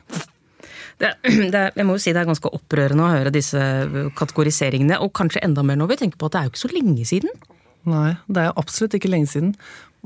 Det, 1.02 1.14
det, 1.54 1.64
jeg 1.76 1.88
må 1.88 1.98
jo 1.98 2.04
si 2.04 2.14
det 2.14 2.24
er 2.24 2.30
ganske 2.30 2.54
opprørende 2.54 3.06
å 3.06 3.14
høre 3.14 3.34
disse 3.34 3.62
kategoriseringene, 4.18 5.00
og 5.02 5.14
kanskje 5.18 5.44
enda 5.46 5.66
mer 5.66 5.80
når 5.82 5.94
vi 5.94 6.02
tenker 6.04 6.22
på 6.22 6.30
at 6.30 6.36
det 6.36 6.42
er 6.42 6.50
jo 6.50 6.56
ikke 6.56 6.66
så 6.66 6.74
lenge 6.76 7.08
siden. 7.10 7.48
Nei, 7.90 8.12
det 8.30 8.44
er 8.44 8.52
jo 8.52 8.60
absolutt 8.62 8.98
ikke 8.98 9.10
lenge 9.10 9.32
siden. 9.32 9.56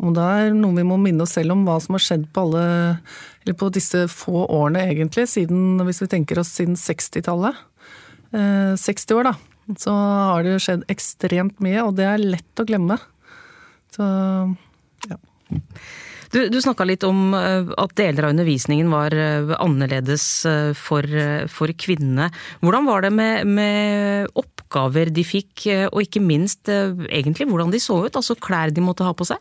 Og 0.04 0.16
det 0.16 0.24
er 0.24 0.56
noe 0.56 0.76
vi 0.76 0.84
må 0.88 0.98
minne 1.00 1.24
oss 1.24 1.36
selv 1.38 1.56
om 1.56 1.64
hva 1.68 1.78
som 1.84 1.96
har 1.96 2.04
skjedd 2.04 2.26
på 2.36 2.44
alle 2.44 2.64
Eller 3.46 3.56
på 3.56 3.70
disse 3.72 4.06
få 4.12 4.44
årene, 4.44 4.88
egentlig, 4.92 5.28
siden, 5.32 5.78
hvis 5.88 6.02
vi 6.04 6.10
tenker 6.12 6.42
oss 6.42 6.52
siden 6.58 6.76
60-tallet. 6.80 7.60
Eh, 8.36 8.76
60 8.78 9.16
år, 9.16 9.32
da. 9.32 9.36
Så 9.80 9.92
har 9.96 10.46
det 10.46 10.56
jo 10.56 10.62
skjedd 10.62 10.86
ekstremt 10.92 11.62
mye, 11.64 11.82
og 11.86 11.96
det 11.98 12.06
er 12.10 12.22
lett 12.36 12.62
å 12.62 12.68
glemme. 12.68 13.00
Så 13.96 14.06
ja. 15.10 15.18
Du, 16.36 16.42
du 16.52 16.58
snakka 16.60 16.84
litt 16.88 17.06
om 17.08 17.34
eh, 17.38 17.70
at 17.80 17.96
deler 17.96 18.28
av 18.28 18.34
undervisningen 18.36 18.90
var 18.92 19.14
eh, 19.16 19.54
annerledes 19.62 20.26
eh, 20.50 20.72
for, 20.76 21.08
for 21.52 21.72
kvinnene. 21.80 22.28
Hvordan 22.60 22.90
var 22.90 23.06
det 23.06 23.14
med, 23.16 23.48
med, 23.48 24.32
oppgaver 24.36 25.14
de 25.16 25.24
fikk, 25.24 25.68
og 25.94 26.02
ikke 26.04 26.24
minst 26.24 26.68
egentlig 26.68 27.48
hvordan 27.48 27.72
de 27.72 27.80
så 27.80 28.02
ut? 28.04 28.18
Altså 28.18 28.36
klær 28.36 28.74
de 28.76 28.84
måtte 28.84 29.06
ha 29.08 29.14
på 29.16 29.28
seg? 29.30 29.40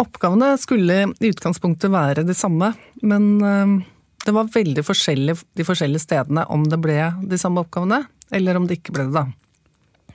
Oppgavene 0.00 0.54
skulle 0.60 1.02
i 1.10 1.32
utgangspunktet 1.32 1.90
være 1.92 2.24
de 2.28 2.36
samme, 2.36 2.70
men 3.02 3.82
det 4.26 4.34
var 4.36 4.50
veldig 4.52 4.84
forskjellig 4.84 5.36
de 5.56 5.66
forskjellige 5.66 6.04
stedene 6.04 6.44
om 6.52 6.66
det 6.68 6.80
ble 6.82 6.98
de 7.26 7.38
samme 7.40 7.62
oppgavene, 7.64 8.02
eller 8.30 8.58
om 8.58 8.68
det 8.68 8.80
ikke 8.80 8.94
ble 8.96 9.08
det, 9.08 9.22
da. 9.22 9.26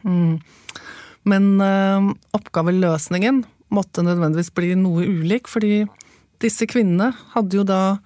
Mm. 0.05 0.37
Men 1.25 1.45
oppgaveløsningen 2.37 3.41
måtte 3.73 4.03
nødvendigvis 4.05 4.53
bli 4.53 4.75
noe 4.77 5.07
ulik, 5.09 5.49
fordi 5.49 5.85
disse 6.43 6.67
kvinnene 6.69 7.11
hadde 7.33 7.59
jo 7.59 7.65
da 7.67 7.97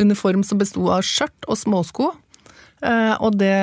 uniform 0.00 0.44
som 0.46 0.60
besto 0.60 0.86
av 0.92 1.04
skjørt 1.06 1.48
og 1.48 1.58
småsko. 1.60 2.10
Øh, 2.84 3.14
og 3.24 3.38
det 3.40 3.54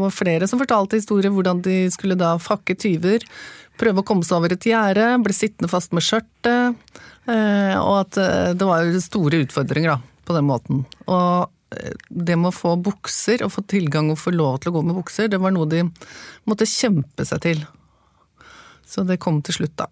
var 0.00 0.12
flere 0.14 0.48
som 0.50 0.60
fortalte 0.60 0.98
historier 0.98 1.32
hvordan 1.32 1.62
de 1.64 1.86
skulle 1.94 2.18
da 2.18 2.34
fakke 2.42 2.76
tyver, 2.78 3.24
prøve 3.80 4.02
å 4.02 4.08
komme 4.08 4.26
seg 4.26 4.38
over 4.40 4.56
et 4.56 4.68
gjerde, 4.68 5.08
bli 5.24 5.36
sittende 5.36 5.70
fast 5.72 5.94
med 5.96 6.04
skjørtet. 6.04 6.76
Øh, 7.26 7.76
og 7.80 7.94
at 8.04 8.18
det 8.56 8.68
var 8.68 8.90
store 9.02 9.42
utfordringer 9.46 9.96
da, 9.96 10.15
på 10.26 10.36
den 10.36 10.48
måten. 10.48 10.84
Og 11.06 11.52
det 12.08 12.36
med 12.38 12.52
å 12.52 12.54
få 12.54 12.76
bukser, 12.78 13.42
og 13.44 13.52
få 13.54 13.64
tilgang 13.68 14.12
og 14.12 14.20
få 14.20 14.32
lov 14.34 14.60
til 14.62 14.70
å 14.70 14.76
gå 14.76 14.84
med 14.86 14.98
bukser, 14.98 15.30
det 15.30 15.40
var 15.42 15.54
noe 15.54 15.68
de 15.70 15.82
måtte 16.48 16.68
kjempe 16.68 17.26
seg 17.26 17.42
til. 17.42 17.64
Så 18.86 19.02
det 19.06 19.18
kom 19.22 19.40
til 19.42 19.56
slutt, 19.58 19.74
da. 19.80 19.88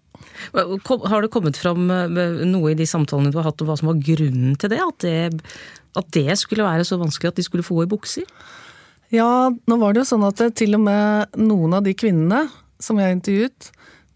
Har 0.47 1.23
det 1.23 1.31
kommet 1.33 1.57
fram 1.59 1.89
eh, 1.91 2.45
noe 2.47 2.71
i 2.71 2.77
de 2.79 2.87
samtalene 2.87 3.31
du 3.31 3.39
har 3.41 3.49
hatt, 3.49 3.61
og 3.61 3.69
hva 3.69 3.79
som 3.79 3.91
var 3.91 4.03
grunnen 4.07 4.55
til 4.59 4.71
det? 4.71 4.79
At, 4.79 5.03
det? 5.03 5.41
at 5.99 6.13
det 6.15 6.37
skulle 6.39 6.67
være 6.67 6.87
så 6.87 6.99
vanskelig 7.01 7.33
at 7.33 7.41
de 7.41 7.45
skulle 7.45 7.67
få 7.67 7.83
i 7.83 7.89
bukser? 7.91 8.27
Ja, 9.13 9.51
nå 9.51 9.79
var 9.81 9.93
det 9.93 10.03
jo 10.03 10.11
sånn 10.15 10.25
at 10.27 10.41
til 10.57 10.77
og 10.79 10.85
med 10.87 11.35
noen 11.37 11.75
av 11.77 11.83
de 11.85 11.93
kvinnene 11.97 12.45
som 12.81 12.99
jeg 12.99 13.19
intervjuet, 13.19 13.69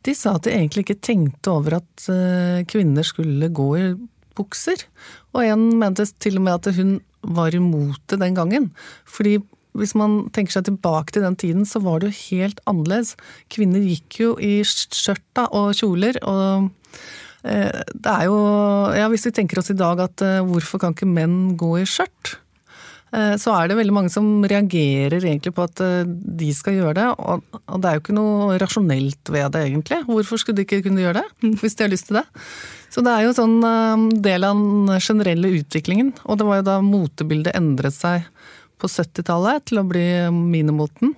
de 0.07 0.15
sa 0.15 0.37
at 0.37 0.47
de 0.47 0.55
egentlig 0.55 0.85
ikke 0.85 1.01
tenkte 1.03 1.51
over 1.51 1.81
at 1.81 2.07
eh, 2.11 2.63
kvinner 2.71 3.05
skulle 3.05 3.51
gå 3.51 3.67
i 3.77 3.85
bukser. 4.39 4.87
Og 5.35 5.45
en 5.45 5.69
mente 5.79 6.07
til 6.21 6.39
og 6.39 6.45
med 6.47 6.57
at 6.57 6.75
hun 6.79 6.97
var 7.21 7.55
imot 7.55 8.01
det 8.09 8.19
den 8.21 8.37
gangen. 8.37 8.69
Fordi 9.05 9.37
hvis 9.77 9.93
man 9.97 10.23
tenker 10.33 10.57
seg 10.57 10.67
tilbake 10.67 11.13
til 11.13 11.23
den 11.25 11.37
tiden, 11.39 11.65
så 11.67 11.81
var 11.83 12.01
det 12.01 12.09
jo 12.09 12.21
helt 12.31 12.61
annerledes. 12.69 13.15
Kvinner 13.53 13.83
gikk 13.85 14.19
jo 14.23 14.33
i 14.41 14.59
skjørta 14.65 15.47
og 15.55 15.71
kjoler, 15.77 16.17
og 16.25 16.69
eh, 17.45 17.81
det 17.93 18.13
er 18.15 18.27
jo 18.27 18.39
Ja, 18.97 19.07
hvis 19.11 19.27
vi 19.29 19.35
tenker 19.35 19.61
oss 19.61 19.71
i 19.71 19.77
dag 19.77 20.01
at 20.03 20.25
eh, 20.25 20.41
hvorfor 20.45 20.81
kan 20.81 20.97
ikke 20.97 21.09
menn 21.09 21.55
gå 21.59 21.75
i 21.83 21.87
skjørt? 21.87 22.39
Eh, 23.15 23.35
så 23.41 23.53
er 23.55 23.69
det 23.69 23.77
veldig 23.79 23.95
mange 23.95 24.13
som 24.13 24.27
reagerer 24.45 25.19
egentlig 25.19 25.53
på 25.57 25.65
at 25.65 25.81
de 26.13 26.49
skal 26.55 26.77
gjøre 26.77 26.97
det, 26.99 27.07
og, 27.17 27.59
og 27.65 27.81
det 27.81 27.89
er 27.89 27.97
jo 27.97 28.03
ikke 28.03 28.17
noe 28.17 28.59
rasjonelt 28.61 29.33
ved 29.33 29.55
det 29.55 29.65
egentlig. 29.67 30.01
Hvorfor 30.09 30.41
skulle 30.41 30.61
de 30.61 30.67
ikke 30.67 30.83
kunne 30.87 31.03
gjøre 31.03 31.23
det, 31.23 31.53
hvis 31.61 31.77
de 31.77 31.87
har 31.87 31.93
lyst 31.93 32.09
til 32.11 32.21
det? 32.21 32.25
Så 32.89 33.03
det 33.05 33.13
er 33.13 33.27
jo 33.27 33.35
sånn 33.37 33.59
del 34.25 34.47
av 34.47 34.57
den 34.57 34.95
generelle 34.97 35.51
utviklingen, 35.59 36.15
og 36.25 36.39
det 36.39 36.47
var 36.47 36.61
jo 36.61 36.69
da 36.71 36.79
motebildet 36.81 37.57
endret 37.57 37.93
seg 37.93 38.25
på 38.79 38.89
70-tallet 38.89 39.67
til 39.69 39.81
å 39.81 39.87
bli 39.87 40.07
minimoten, 40.33 41.13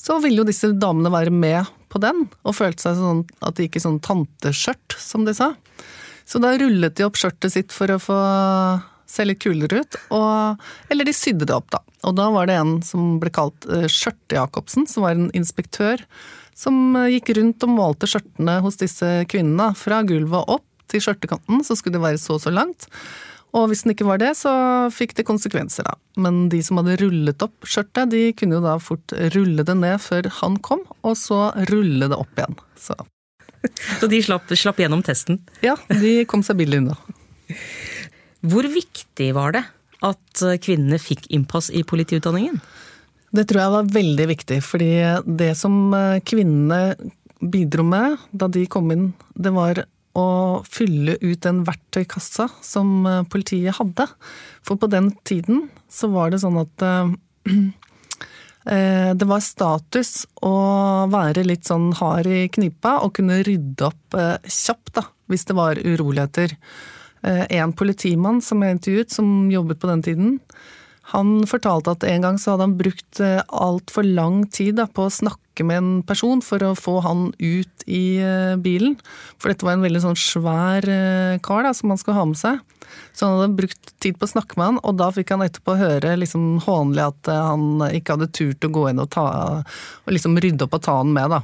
så 0.00 0.16
ville 0.22 0.40
jo 0.40 0.48
disse 0.48 0.70
damene 0.80 1.12
være 1.12 1.34
med 1.34 1.68
på 1.90 2.00
den, 2.02 2.24
og 2.46 2.56
følte 2.56 2.86
seg 2.86 3.00
sånn 3.00 3.24
at 3.44 3.56
de 3.56 3.66
gikk 3.66 3.80
i 3.80 3.84
sånn 3.84 3.98
tanteskjørt, 4.04 4.96
som 4.96 5.26
de 5.26 5.34
sa. 5.36 5.52
Så 6.24 6.40
da 6.42 6.54
rullet 6.54 6.94
de 6.96 7.04
opp 7.06 7.18
skjørtet 7.18 7.52
sitt 7.52 7.74
for 7.74 7.90
å 7.90 7.98
få 8.00 8.18
se 9.10 9.26
litt 9.26 9.40
kulere 9.42 9.82
ut, 9.82 9.98
og, 10.14 10.60
eller 10.92 11.08
de 11.08 11.14
sydde 11.16 11.48
det 11.48 11.56
opp, 11.56 11.70
da. 11.74 11.82
Og 12.06 12.16
da 12.16 12.28
var 12.32 12.48
det 12.48 12.58
en 12.60 12.76
som 12.86 13.16
ble 13.22 13.32
kalt 13.34 13.66
eh, 13.68 13.88
Skjørte-Jacobsen, 13.90 14.86
som 14.88 15.06
var 15.06 15.16
en 15.16 15.30
inspektør, 15.36 16.04
som 16.56 16.94
eh, 16.96 17.16
gikk 17.16 17.34
rundt 17.40 17.66
og 17.66 17.74
målte 17.74 18.08
skjørtene 18.10 18.60
hos 18.64 18.78
disse 18.80 19.08
kvinnene. 19.30 19.72
Fra 19.78 20.02
gulvet 20.06 20.54
opp 20.54 20.66
til 20.90 21.02
skjørtekanten, 21.04 21.64
så 21.66 21.76
skulle 21.78 21.98
det 21.98 22.06
være 22.06 22.22
så 22.22 22.38
og 22.38 22.44
så 22.44 22.54
langt. 22.54 22.88
Og 23.56 23.66
hvis 23.70 23.82
den 23.82 23.96
ikke 23.96 24.06
var 24.06 24.20
det, 24.22 24.30
så 24.38 24.52
fikk 24.94 25.16
det 25.18 25.26
konsekvenser, 25.26 25.88
da. 25.88 25.96
Men 26.22 26.44
de 26.52 26.60
som 26.62 26.78
hadde 26.78 27.00
rullet 27.02 27.42
opp 27.42 27.66
skjørtet, 27.66 28.12
de 28.14 28.28
kunne 28.38 28.60
jo 28.60 28.64
da 28.64 28.76
fort 28.82 29.14
rulle 29.34 29.66
det 29.66 29.74
ned 29.80 29.98
før 30.02 30.30
han 30.38 30.60
kom, 30.62 30.84
og 31.02 31.16
så 31.18 31.48
rulle 31.72 32.06
det 32.10 32.18
opp 32.18 32.38
igjen. 32.38 32.60
Så, 32.78 32.94
så 33.98 34.10
de 34.10 34.22
slapp, 34.22 34.54
slapp 34.54 34.78
gjennom 34.80 35.02
testen? 35.06 35.42
Ja, 35.66 35.74
de 35.90 36.20
kom 36.30 36.46
seg 36.46 36.62
billig 36.62 36.84
unna. 36.84 36.98
Hvor 38.40 38.66
viktig 38.72 39.30
var 39.36 39.56
det 39.56 39.64
at 40.06 40.42
kvinnene 40.64 41.00
fikk 41.02 41.26
innpass 41.28 41.68
i 41.76 41.82
politiutdanningen? 41.84 42.60
Det 43.30 43.44
tror 43.46 43.60
jeg 43.60 43.74
var 43.74 43.94
veldig 43.94 44.26
viktig, 44.30 44.58
fordi 44.64 44.92
det 45.28 45.52
som 45.58 45.92
kvinnene 46.26 46.96
bidro 47.40 47.84
med 47.86 48.16
da 48.32 48.48
de 48.52 48.64
kom 48.70 48.90
inn, 48.92 49.10
det 49.36 49.52
var 49.54 49.84
å 50.18 50.60
fylle 50.66 51.16
ut 51.20 51.42
den 51.44 51.62
verktøykassa 51.66 52.48
som 52.64 53.06
eh, 53.06 53.22
politiet 53.30 53.78
hadde. 53.78 54.08
For 54.66 54.80
på 54.80 54.90
den 54.90 55.12
tiden 55.26 55.68
så 55.90 56.10
var 56.10 56.32
det 56.32 56.42
sånn 56.42 56.58
at 56.60 56.84
eh, 56.86 57.12
eh, 58.74 59.10
det 59.14 59.28
var 59.30 59.44
status 59.44 60.24
å 60.46 60.54
være 61.12 61.46
litt 61.46 61.68
sånn 61.70 61.92
hard 62.00 62.30
i 62.30 62.46
knipa 62.52 62.98
og 63.04 63.14
kunne 63.20 63.42
rydde 63.46 63.90
opp 63.90 64.18
kjapt 64.46 64.96
da, 64.98 65.06
hvis 65.30 65.46
det 65.48 65.58
var 65.58 65.78
uroligheter. 65.78 66.56
En 67.22 67.72
politimann 67.76 68.38
som 68.40 68.62
jeg 68.64 68.78
intervjuet, 68.78 69.12
som 69.12 69.50
jobbet 69.52 69.80
på 69.82 69.90
den 69.90 70.02
tiden, 70.06 70.36
han 71.10 71.42
fortalte 71.48 71.94
at 71.94 72.04
en 72.06 72.26
gang 72.26 72.38
så 72.38 72.54
hadde 72.54 72.68
han 72.68 72.78
brukt 72.78 73.20
eh, 73.24 73.40
altfor 73.48 74.06
lang 74.06 74.44
tid 74.52 74.78
da, 74.78 74.86
på 74.86 75.08
å 75.08 75.12
snakke 75.12 75.66
med 75.66 75.80
en 75.80 75.92
person 76.06 76.42
for 76.44 76.62
å 76.64 76.76
få 76.78 77.00
han 77.04 77.30
ut 77.40 77.86
i 77.90 78.20
eh, 78.22 78.54
bilen. 78.62 78.94
For 79.40 79.50
dette 79.50 79.66
var 79.66 79.76
en 79.76 79.86
veldig 79.86 80.04
sånn 80.04 80.18
svær 80.18 80.86
eh, 80.86 81.38
kar 81.42 81.66
da, 81.66 81.74
som 81.76 81.90
han 81.90 82.00
skulle 82.00 82.20
ha 82.20 82.28
med 82.30 82.38
seg. 82.38 82.60
Så 83.14 83.26
han 83.26 83.38
hadde 83.38 83.58
brukt 83.58 83.94
tid 84.02 84.18
på 84.18 84.26
å 84.26 84.34
snakke 84.34 84.58
med 84.58 84.68
han, 84.68 84.82
og 84.86 84.98
da 85.00 85.10
fikk 85.14 85.34
han 85.34 85.44
etterpå 85.46 85.76
høre 85.78 86.16
liksom 86.18 86.60
hånlig 86.66 87.06
at 87.06 87.30
han 87.30 87.84
ikke 87.90 88.16
hadde 88.16 88.32
turt 88.34 88.66
å 88.66 88.72
gå 88.74 88.88
inn 88.90 89.02
og, 89.02 89.10
ta, 89.14 89.26
og 90.06 90.14
liksom 90.14 90.38
rydde 90.42 90.66
opp 90.66 90.78
og 90.78 90.86
ta 90.86 91.00
han 91.02 91.14
med. 91.14 91.34
da. 91.34 91.42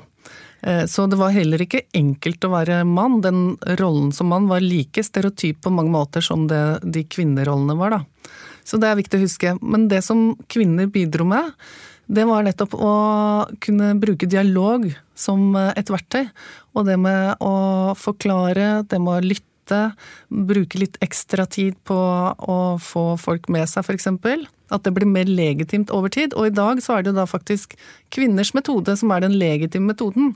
Så 0.67 1.05
det 1.07 1.15
var 1.21 1.31
heller 1.31 1.63
ikke 1.63 1.85
enkelt 1.95 2.43
å 2.43 2.51
være 2.51 2.81
mann. 2.89 3.21
Den 3.23 3.43
rollen 3.79 4.09
som 4.11 4.33
mann 4.33 4.49
var 4.51 4.65
like 4.65 5.05
stereotyp 5.07 5.61
på 5.63 5.71
mange 5.71 5.93
måter 5.95 6.25
som 6.25 6.49
det 6.51 6.81
de 6.83 7.05
kvinnerollene 7.07 7.77
var. 7.79 7.95
da. 7.95 8.33
Så 8.67 8.81
det 8.83 8.89
er 8.91 8.99
viktig 8.99 9.21
å 9.21 9.23
huske. 9.23 9.53
Men 9.63 9.87
det 9.93 10.03
som 10.03 10.33
kvinner 10.51 10.91
bidro 10.91 11.27
med, 11.29 11.53
det 12.07 12.27
var 12.27 12.45
nettopp 12.47 12.75
å 12.75 12.93
kunne 13.63 13.93
bruke 13.99 14.29
dialog 14.31 14.89
som 15.19 15.55
et 15.57 15.91
verktøy. 15.91 16.27
Og 16.75 16.87
det 16.89 16.99
med 17.01 17.43
å 17.43 17.95
forklare, 17.99 18.83
det 18.87 19.01
med 19.03 19.13
å 19.15 19.27
lytte, 19.27 19.81
bruke 20.31 20.79
litt 20.79 20.99
ekstra 21.03 21.47
tid 21.51 21.79
på 21.87 21.97
å 21.97 22.59
få 22.83 23.07
folk 23.19 23.49
med 23.55 23.71
seg, 23.71 23.87
f.eks. 23.87 24.11
At 24.73 24.83
det 24.87 24.93
blir 24.97 25.09
mer 25.09 25.29
legitimt 25.31 25.93
over 25.95 26.11
tid. 26.13 26.35
Og 26.35 26.49
i 26.49 26.55
dag 26.55 26.83
så 26.83 26.97
er 26.97 27.05
det 27.05 27.13
jo 27.13 27.21
da 27.21 27.27
faktisk 27.31 27.77
kvinners 28.15 28.53
metode 28.57 28.97
som 28.99 29.13
er 29.15 29.23
den 29.23 29.37
legitime 29.39 29.93
metoden 29.93 30.35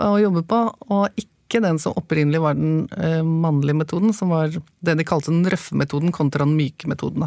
å 0.00 0.16
jobbe 0.20 0.42
på, 0.48 0.60
og 0.92 1.20
ikke 1.20 1.60
den 1.64 1.80
som 1.82 1.96
opprinnelig 1.98 2.40
var 2.40 2.56
den 2.56 2.86
eh, 2.94 3.20
mannlige 3.26 3.80
metoden, 3.80 4.14
som 4.16 4.30
var 4.32 4.52
det 4.54 4.94
de 4.96 5.06
kalte 5.06 5.32
den 5.32 5.48
røffe 5.50 5.76
metoden 5.76 6.12
kontra 6.14 6.46
den 6.46 6.56
myke 6.56 6.88
metoden. 6.88 7.26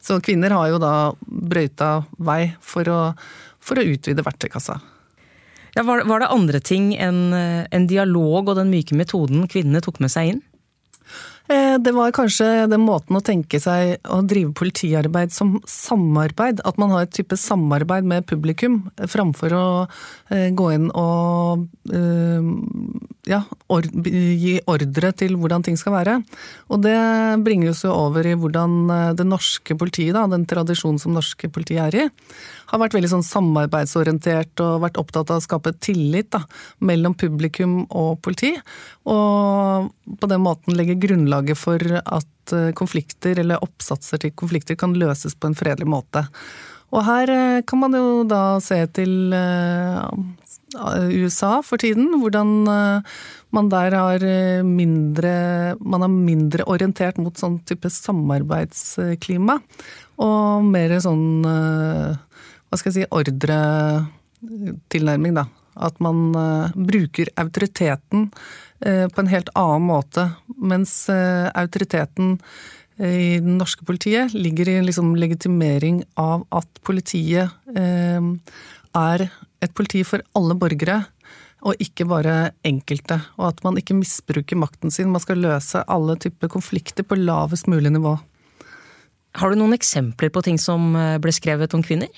Så 0.00 0.20
kvinner 0.24 0.54
har 0.54 0.70
jo 0.70 0.80
da 0.82 0.94
brøyta 1.24 2.04
vei 2.16 2.54
for 2.62 2.88
å, 2.88 3.00
for 3.60 3.80
å 3.80 3.86
utvide 3.94 4.24
verktøykassa. 4.24 4.78
Ja, 5.74 5.82
var, 5.82 6.04
det 6.06 6.30
andre 6.30 6.60
ting 6.62 6.92
enn 6.94 7.34
en 7.34 7.86
dialog 7.90 8.46
og 8.46 8.60
den 8.60 8.70
myke 8.70 8.94
metoden 8.94 9.48
kvinnene 9.50 9.82
tok 9.82 9.98
med 10.04 10.12
seg 10.12 10.36
inn? 10.36 10.44
Eh, 11.48 11.78
det 11.78 11.92
var 11.92 12.12
kanskje 12.16 12.46
den 12.72 12.80
måten 12.86 13.18
å 13.18 13.20
tenke 13.24 13.58
seg 13.60 13.98
å 14.08 14.22
drive 14.24 14.54
politiarbeid 14.56 15.32
som 15.34 15.58
samarbeid. 15.68 16.62
At 16.64 16.78
man 16.80 16.94
har 16.94 17.04
et 17.04 17.12
type 17.12 17.36
samarbeid 17.36 18.06
med 18.08 18.24
publikum, 18.28 18.86
framfor 19.12 19.52
å 19.52 19.66
eh, 20.32 20.48
gå 20.56 20.70
inn 20.72 20.88
og 20.88 21.66
eh, 21.92 22.48
ja, 23.28 23.42
or 23.68 23.84
gi 23.84 24.56
ordre 24.72 25.12
til 25.20 25.36
hvordan 25.40 25.66
ting 25.68 25.76
skal 25.80 25.98
være. 25.98 26.16
Og 26.72 26.80
det 26.84 26.96
bringer 27.44 27.74
oss 27.74 27.84
jo 27.84 27.92
over 27.92 28.24
i 28.24 28.36
hvordan 28.40 29.12
det 29.16 29.28
norske 29.28 29.76
politiet, 29.76 30.16
da, 30.16 30.24
den 30.30 30.48
tradisjonen 30.48 31.00
som 31.00 31.12
norske 31.16 31.52
politiet 31.52 31.84
er 31.90 32.06
i, 32.06 32.08
har 32.72 32.80
vært 32.80 32.96
veldig 32.96 33.10
sånn 33.12 33.26
samarbeidsorientert 33.26 34.60
og 34.64 34.82
vært 34.86 34.98
opptatt 35.00 35.32
av 35.32 35.40
å 35.40 35.44
skape 35.44 35.74
tillit 35.84 36.32
da, 36.32 36.40
mellom 36.84 37.16
publikum 37.20 37.82
og 37.90 38.18
politi. 38.24 38.54
Og 39.08 39.90
på 40.20 40.30
den 40.30 40.44
måten 40.44 40.76
legge 40.76 40.96
grunnlaget 41.34 41.58
for 41.58 41.78
at 42.04 42.52
eh, 42.52 42.72
konflikter 42.74 43.38
eller 43.38 43.62
oppsatser 43.62 44.18
til 44.18 44.30
konflikter 44.34 44.76
kan 44.76 44.94
løses 44.94 45.34
på 45.34 45.46
en 45.48 45.54
fredelig 45.54 45.86
måte. 45.86 46.26
Og 46.92 47.04
her 47.04 47.30
eh, 47.30 47.62
kan 47.66 47.78
man 47.78 47.94
jo 47.94 48.24
da 48.24 48.60
se 48.60 48.86
til 48.94 49.32
eh, 49.32 50.08
USA 50.74 51.62
for 51.62 51.76
tiden, 51.78 52.20
hvordan 52.20 52.66
man 53.54 53.68
der 53.70 53.94
har 53.94 54.18
mindre 54.66 55.76
Man 55.78 56.02
er 56.02 56.08
mindre 56.08 56.64
orientert 56.66 57.16
mot 57.16 57.38
sånn 57.38 57.60
type 57.62 57.88
samarbeidsklima, 57.88 59.60
og 60.18 60.64
mer 60.66 60.98
sånn 60.98 61.46
hva 61.46 62.74
skal 62.74 62.90
jeg 62.90 63.04
si, 63.04 63.06
ordretilnærming, 63.06 65.34
da. 65.38 65.46
At 65.74 65.98
man 66.02 66.34
uh, 66.36 66.70
bruker 66.74 67.30
autoriteten 67.40 68.28
uh, 68.86 69.06
på 69.08 69.22
en 69.22 69.30
helt 69.30 69.50
annen 69.58 69.88
måte. 69.88 70.28
Mens 70.56 70.94
uh, 71.10 71.50
autoriteten 71.54 72.38
i 72.94 73.40
det 73.42 73.54
norske 73.58 73.82
politiet 73.82 74.36
ligger 74.38 74.68
i 74.70 74.76
liksom 74.84 75.16
legitimering 75.18 76.04
av 76.14 76.44
at 76.54 76.68
politiet 76.86 77.50
er 77.74 79.24
et 79.26 79.72
politi 79.74 80.04
for 80.06 80.22
alle 80.38 80.54
borgere, 80.54 81.00
og 81.66 81.82
ikke 81.82 82.06
bare 82.06 82.52
enkelte. 82.62 83.16
Og 83.34 83.48
at 83.48 83.64
man 83.66 83.80
ikke 83.80 83.96
misbruker 83.98 84.60
makten 84.62 84.94
sin. 84.94 85.10
Man 85.10 85.24
skal 85.24 85.42
løse 85.42 85.82
alle 85.90 86.14
typer 86.22 86.52
konflikter 86.54 87.02
på 87.02 87.18
lavest 87.18 87.66
mulig 87.66 87.90
nivå. 87.96 88.14
Har 89.42 89.50
du 89.50 89.58
noen 89.58 89.74
eksempler 89.74 90.30
på 90.30 90.44
ting 90.46 90.62
som 90.62 90.94
ble 90.94 91.34
skrevet 91.34 91.74
om 91.74 91.82
kvinner? 91.82 92.14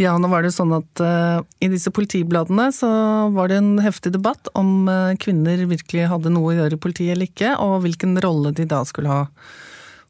Ja, 0.00 0.14
nå 0.16 0.28
var 0.32 0.40
det 0.40 0.54
sånn 0.54 0.72
at 0.72 1.00
uh, 1.04 1.42
i 1.60 1.68
disse 1.68 1.92
politibladene 1.92 2.70
så 2.72 2.88
var 3.34 3.50
det 3.50 3.58
en 3.60 3.74
heftig 3.84 4.14
debatt 4.14 4.48
om 4.56 4.88
uh, 4.88 5.12
kvinner 5.20 5.66
virkelig 5.68 6.06
hadde 6.08 6.32
noe 6.32 6.48
å 6.48 6.54
gjøre 6.56 6.78
i 6.78 6.80
politiet 6.80 7.12
eller 7.12 7.28
ikke, 7.28 7.52
og 7.60 7.82
hvilken 7.84 8.16
rolle 8.24 8.54
de 8.56 8.64
da 8.68 8.80
skulle 8.88 9.12
ha. 9.12 9.26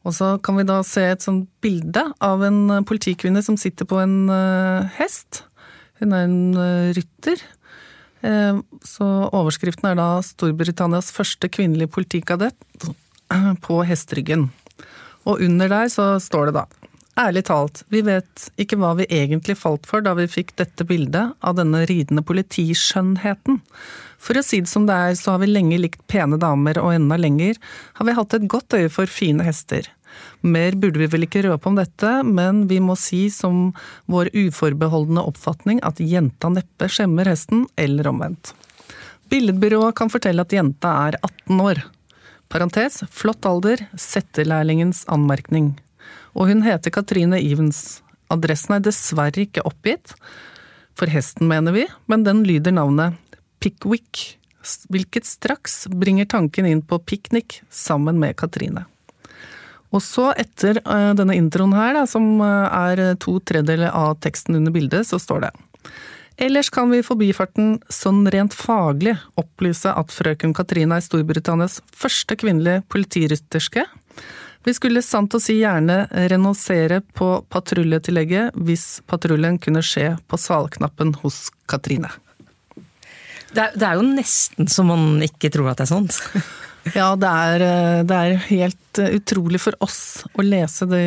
Og 0.07 0.15
så 0.15 0.37
kan 0.43 0.59
vi 0.59 0.67
da 0.67 0.81
se 0.87 1.03
et 1.11 1.25
sånt 1.25 1.49
bilde 1.65 2.05
av 2.23 2.45
en 2.47 2.61
uh, 2.71 2.85
politikvinne 2.87 3.43
som 3.43 3.59
sitter 3.59 3.89
på 3.91 3.99
en 4.03 4.31
hest. 5.01 5.43
Hun 5.99 6.15
er 6.15 6.27
en 6.27 6.39
rytter. 6.97 7.43
Så 8.87 9.07
overskriften 9.35 9.87
er 9.91 9.99
da 9.99 10.09
'Storbritannias 10.23 11.11
første 11.15 11.47
kvinnelige 11.51 11.91
politikadett 11.95 12.87
på 13.63 13.79
hesteryggen'. 13.87 14.49
Og 15.27 15.43
under 15.43 15.71
der 15.71 15.91
så 15.91 16.07
står 16.23 16.51
det 16.51 16.55
da 16.59 16.67
Ærlig 17.21 17.43
talt, 17.45 17.83
vi 17.93 18.01
vet 18.07 18.47
ikke 18.57 18.79
hva 18.81 18.95
vi 18.97 19.05
egentlig 19.13 19.59
falt 19.61 19.85
for 19.85 20.01
da 20.01 20.15
vi 20.17 20.25
fikk 20.33 20.55
dette 20.57 20.87
bildet 20.89 21.35
av 21.45 21.59
denne 21.59 21.83
ridende 21.91 22.25
politiskjønnheten. 22.25 23.59
For 24.17 24.41
å 24.41 24.45
si 24.47 24.63
det 24.65 24.71
som 24.71 24.87
det 24.89 24.97
er, 24.97 25.19
så 25.21 25.35
har 25.35 25.43
vi 25.43 25.51
lenge 25.51 25.77
likt 25.83 26.01
pene 26.09 26.39
damer, 26.41 26.81
og 26.81 26.95
enda 26.95 27.19
lenger 27.21 27.61
har 27.99 28.09
vi 28.09 28.17
hatt 28.17 28.39
et 28.39 28.49
godt 28.49 28.79
øye 28.79 28.89
for 28.93 29.13
fine 29.13 29.45
hester. 29.45 29.91
Mer 30.41 30.73
burde 30.81 31.03
vi 31.03 31.11
vel 31.13 31.27
ikke 31.29 31.45
røpe 31.45 31.69
om 31.69 31.77
dette, 31.77 32.15
men 32.25 32.65
vi 32.73 32.81
må 32.81 32.97
si 32.97 33.27
som 33.33 33.75
vår 34.09 34.33
uforbeholdne 34.33 35.21
oppfatning 35.29 35.85
at 35.85 36.01
jenta 36.01 36.49
neppe 36.55 36.89
skjemmer 36.89 37.29
hesten, 37.29 37.67
eller 37.77 38.09
omvendt. 38.09 38.55
Billedbyrået 39.29 39.99
kan 40.01 40.13
fortelle 40.13 40.49
at 40.49 40.57
jenta 40.57 40.97
er 41.11 41.21
18 41.21 41.61
år. 41.61 41.85
Parentes, 42.53 43.03
flott 43.13 43.45
alder, 43.49 43.85
settelærlingens 44.01 45.05
anmerkning 45.13 45.75
og 46.37 46.49
hun 46.49 46.63
heter 46.65 46.95
Katrine 46.95 47.41
Evens. 47.41 48.01
Adressen 48.33 48.77
er 48.77 48.85
dessverre 48.85 49.45
ikke 49.45 49.65
oppgitt, 49.69 50.15
for 50.97 51.11
hesten 51.13 51.49
mener 51.51 51.75
vi, 51.77 51.87
men 52.09 52.25
den 52.27 52.45
lyder 52.49 52.75
navnet 52.77 53.19
Pickwick, 53.63 54.39
hvilket 54.93 55.27
straks 55.27 55.85
bringer 55.89 56.29
tanken 56.29 56.67
inn 56.69 56.83
på 56.83 56.99
piknik 57.03 57.61
sammen 57.71 58.21
med 58.23 58.37
Katrine. 58.41 58.87
Og 59.93 60.01
så, 60.01 60.31
etter 60.41 60.81
eh, 60.81 61.11
denne 61.19 61.37
introen 61.37 61.75
her, 61.77 61.93
da, 61.99 62.07
som 62.09 62.25
eh, 62.41 62.77
er 62.93 63.03
to 63.21 63.37
tredjedeler 63.45 63.93
av 63.93 64.17
teksten 64.25 64.57
under 64.57 64.73
bildet, 64.73 65.05
så 65.09 65.21
står 65.21 65.47
det 65.47 65.53
Ellers 66.43 66.71
kan 66.73 66.89
vi 66.91 67.03
i 67.03 67.05
forbifarten 67.05 67.75
sånn 67.93 68.25
rent 68.33 68.55
faglig 68.57 69.13
opplyse 69.39 69.93
at 69.93 70.15
frøken 70.15 70.55
Katrine 70.57 70.97
er 70.97 71.05
Storbritannias 71.05 71.83
første 71.93 72.39
kvinnelige 72.41 72.81
politirytterske, 72.91 73.85
vi 74.63 74.75
skulle 74.77 75.03
sant 75.03 75.35
å 75.35 75.41
si 75.43 75.59
gjerne 75.59 76.05
renonsere 76.31 77.01
på 77.17 77.35
patruljetillegget 77.53 78.59
hvis 78.63 79.01
patruljen 79.11 79.59
kunne 79.63 79.83
skje 79.85 80.13
på 80.31 80.39
svalknappen 80.39 81.17
hos 81.23 81.49
Katrine. 81.71 82.13
Det 83.53 83.61
er, 83.61 83.73
det 83.77 83.87
er, 83.87 83.99
jo 83.99 84.05
nesten 84.07 84.69
så 84.71 84.85
man 84.87 85.19
ikke 85.25 85.51
tror 85.53 85.73
at 85.73 85.83
det 85.83 85.87
er 85.87 85.91
sånt. 85.91 86.19
ja, 86.99 87.11
det 87.21 87.29
er, 87.29 87.65
det 88.09 88.17
er, 88.17 88.39
helt 88.49 89.01
utrolig 89.03 89.61
for 89.63 89.77
oss 89.85 90.23
å 90.37 90.45
lese 90.47 90.89
de 90.89 91.03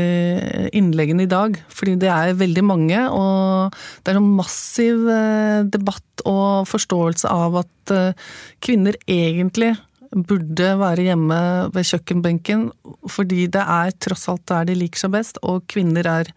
innleggene 0.78 1.26
i 1.26 1.32
dag. 1.32 1.58
Fordi 1.74 1.96
det 2.02 2.12
er 2.12 2.38
veldig 2.38 2.66
mange, 2.66 3.02
og 3.10 3.74
det 4.04 4.14
er 4.14 4.22
en 4.22 4.32
massiv 4.38 5.10
eh, 5.10 5.66
debatt 5.74 6.26
og 6.26 6.70
forståelse 6.70 7.32
av 7.34 7.60
at 7.64 7.96
eh, 7.96 8.30
kvinner 8.66 8.98
egentlig 9.08 9.74
burde 10.16 10.70
være 10.80 11.10
hjemme 11.10 11.38
ved 11.76 11.90
kjøkkenbenken, 11.90 12.70
fordi 13.12 13.50
det 13.52 13.62
er 13.62 13.92
tross 14.00 14.30
alt 14.32 14.46
der 14.48 14.70
de 14.70 14.78
liker 14.80 15.04
seg 15.04 15.14
best, 15.16 15.42
og 15.44 15.66
kvinner 15.72 16.08
er 16.08 16.32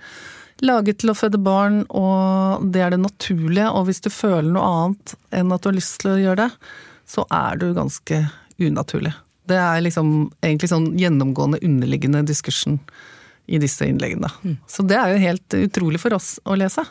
laget 0.67 0.99
til 1.03 1.13
å 1.13 1.17
føde 1.17 1.39
barn, 1.39 1.85
og 1.95 2.67
det 2.75 2.83
er 2.83 2.95
det 2.95 3.03
naturlige, 3.05 3.71
og 3.71 3.87
hvis 3.87 4.03
du 4.03 4.11
føler 4.11 4.51
noe 4.51 4.73
annet 4.83 5.15
enn 5.39 5.55
at 5.55 5.63
du 5.63 5.71
har 5.71 5.79
lyst 5.79 6.01
til 6.03 6.17
å 6.17 6.19
gjøre 6.19 6.49
det, 6.49 6.51
så 7.09 7.25
er 7.33 7.61
du 7.61 7.71
ganske 7.77 8.21
unaturlig. 8.59 9.15
Det 9.49 9.57
er 9.57 9.81
liksom 9.85 10.11
egentlig 10.43 10.73
sånn 10.75 10.91
gjennomgående 10.99 11.63
underliggende 11.65 12.25
diskursen 12.29 12.81
i 13.49 13.61
disse 13.63 13.87
innleggene. 13.89 14.29
Mm. 14.43 14.59
Så 14.69 14.85
det 14.85 14.99
er 14.99 15.15
jo 15.15 15.23
helt 15.23 15.57
utrolig 15.63 16.03
for 16.03 16.19
oss 16.19 16.35
å 16.45 16.59
lese. 16.59 16.85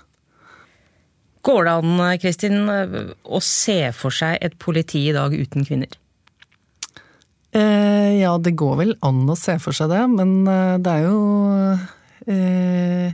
Går 1.45 1.67
det 1.67 1.75
an, 1.77 2.01
Kristin, 2.23 2.57
å 2.67 3.39
se 3.45 3.77
for 3.95 4.15
seg 4.15 4.39
et 4.41 4.57
politi 4.59 5.05
i 5.11 5.15
dag 5.15 5.35
uten 5.37 5.67
kvinner? 5.67 5.91
Eh, 7.55 8.19
ja, 8.19 8.33
det 8.37 8.57
går 8.59 8.75
vel 8.81 8.95
an 9.07 9.21
å 9.31 9.37
se 9.39 9.55
for 9.63 9.75
seg 9.75 9.91
det, 9.93 10.01
men 10.11 10.41
eh, 10.51 10.73
det 10.83 10.95
er 10.97 11.05
jo 11.05 11.19
eh, 12.27 13.13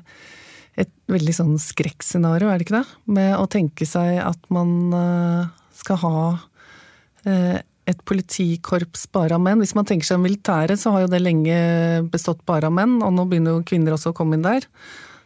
et 0.82 0.94
veldig 1.12 1.36
sånn 1.38 1.54
skrekkscenario, 1.62 2.50
er 2.50 2.58
det 2.58 2.66
ikke 2.66 2.80
det? 2.80 2.96
Med 3.14 3.36
å 3.38 3.46
tenke 3.52 3.86
seg 3.86 4.18
at 4.24 4.50
man 4.54 4.74
eh, 4.98 5.54
skal 5.78 6.02
ha 6.02 6.18
eh, 7.30 7.62
et 7.86 8.04
politikorps 8.10 9.06
bare 9.14 9.38
av 9.38 9.44
menn. 9.44 9.62
Hvis 9.62 9.76
man 9.78 9.86
tenker 9.86 10.08
seg 10.08 10.22
militæret, 10.24 10.82
så 10.82 10.96
har 10.96 11.06
jo 11.06 11.14
det 11.14 11.22
lenge 11.22 11.58
bestått 12.10 12.42
bare 12.48 12.72
av 12.72 12.76
menn, 12.76 13.02
og 13.04 13.14
nå 13.14 13.28
begynner 13.30 13.58
jo 13.58 13.66
kvinner 13.68 13.94
også 13.98 14.14
å 14.14 14.18
komme 14.18 14.40
inn 14.40 14.46
der. 14.46 14.66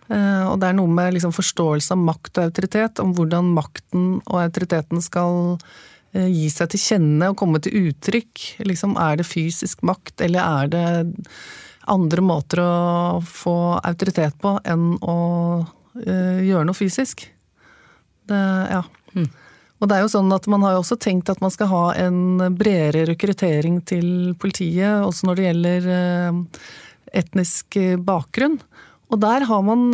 Og 0.07 0.55
det 0.57 0.69
er 0.69 0.77
noe 0.77 0.89
med 0.89 1.17
liksom 1.17 1.33
forståelse 1.35 1.91
av 1.93 1.99
makt 1.99 2.39
og 2.39 2.47
autoritet, 2.47 3.01
om 3.03 3.11
hvordan 3.13 3.51
makten 3.53 4.05
og 4.23 4.37
autoriteten 4.39 5.03
skal 5.03 5.59
gi 6.25 6.49
seg 6.51 6.71
til 6.73 6.81
kjenne 6.81 7.31
og 7.31 7.37
komme 7.39 7.61
til 7.63 7.89
uttrykk? 7.89 8.43
Liksom, 8.67 8.95
er 9.01 9.19
det 9.19 9.27
fysisk 9.27 9.83
makt, 9.87 10.21
eller 10.25 10.43
er 10.43 10.71
det 10.73 10.85
andre 11.87 12.23
måter 12.23 12.61
å 12.61 13.19
få 13.23 13.57
autoritet 13.79 14.37
på 14.41 14.57
enn 14.67 14.95
å 14.99 15.17
uh, 15.63 16.39
gjøre 16.43 16.67
noe 16.67 16.77
fysisk? 16.77 17.27
Det, 18.27 18.39
ja. 18.71 18.83
Mm. 19.15 19.29
Og 19.77 19.89
det 19.89 19.95
er 19.95 20.03
jo 20.03 20.09
sånn 20.11 20.33
at 20.35 20.47
Man 20.51 20.65
har 20.65 20.73
jo 20.73 20.81
også 20.81 20.97
tenkt 20.99 21.29
at 21.31 21.39
man 21.39 21.53
skal 21.53 21.69
ha 21.71 21.83
en 22.01 22.41
bredere 22.57 23.05
rekruttering 23.07 23.79
til 23.87 24.33
politiet, 24.41 25.05
også 25.05 25.29
når 25.29 25.37
det 25.37 25.45
gjelder 25.47 25.87
uh, 25.93 26.41
etnisk 27.21 27.79
bakgrunn. 28.03 28.59
Og 29.07 29.21
der 29.23 29.45
har 29.47 29.61
man, 29.63 29.85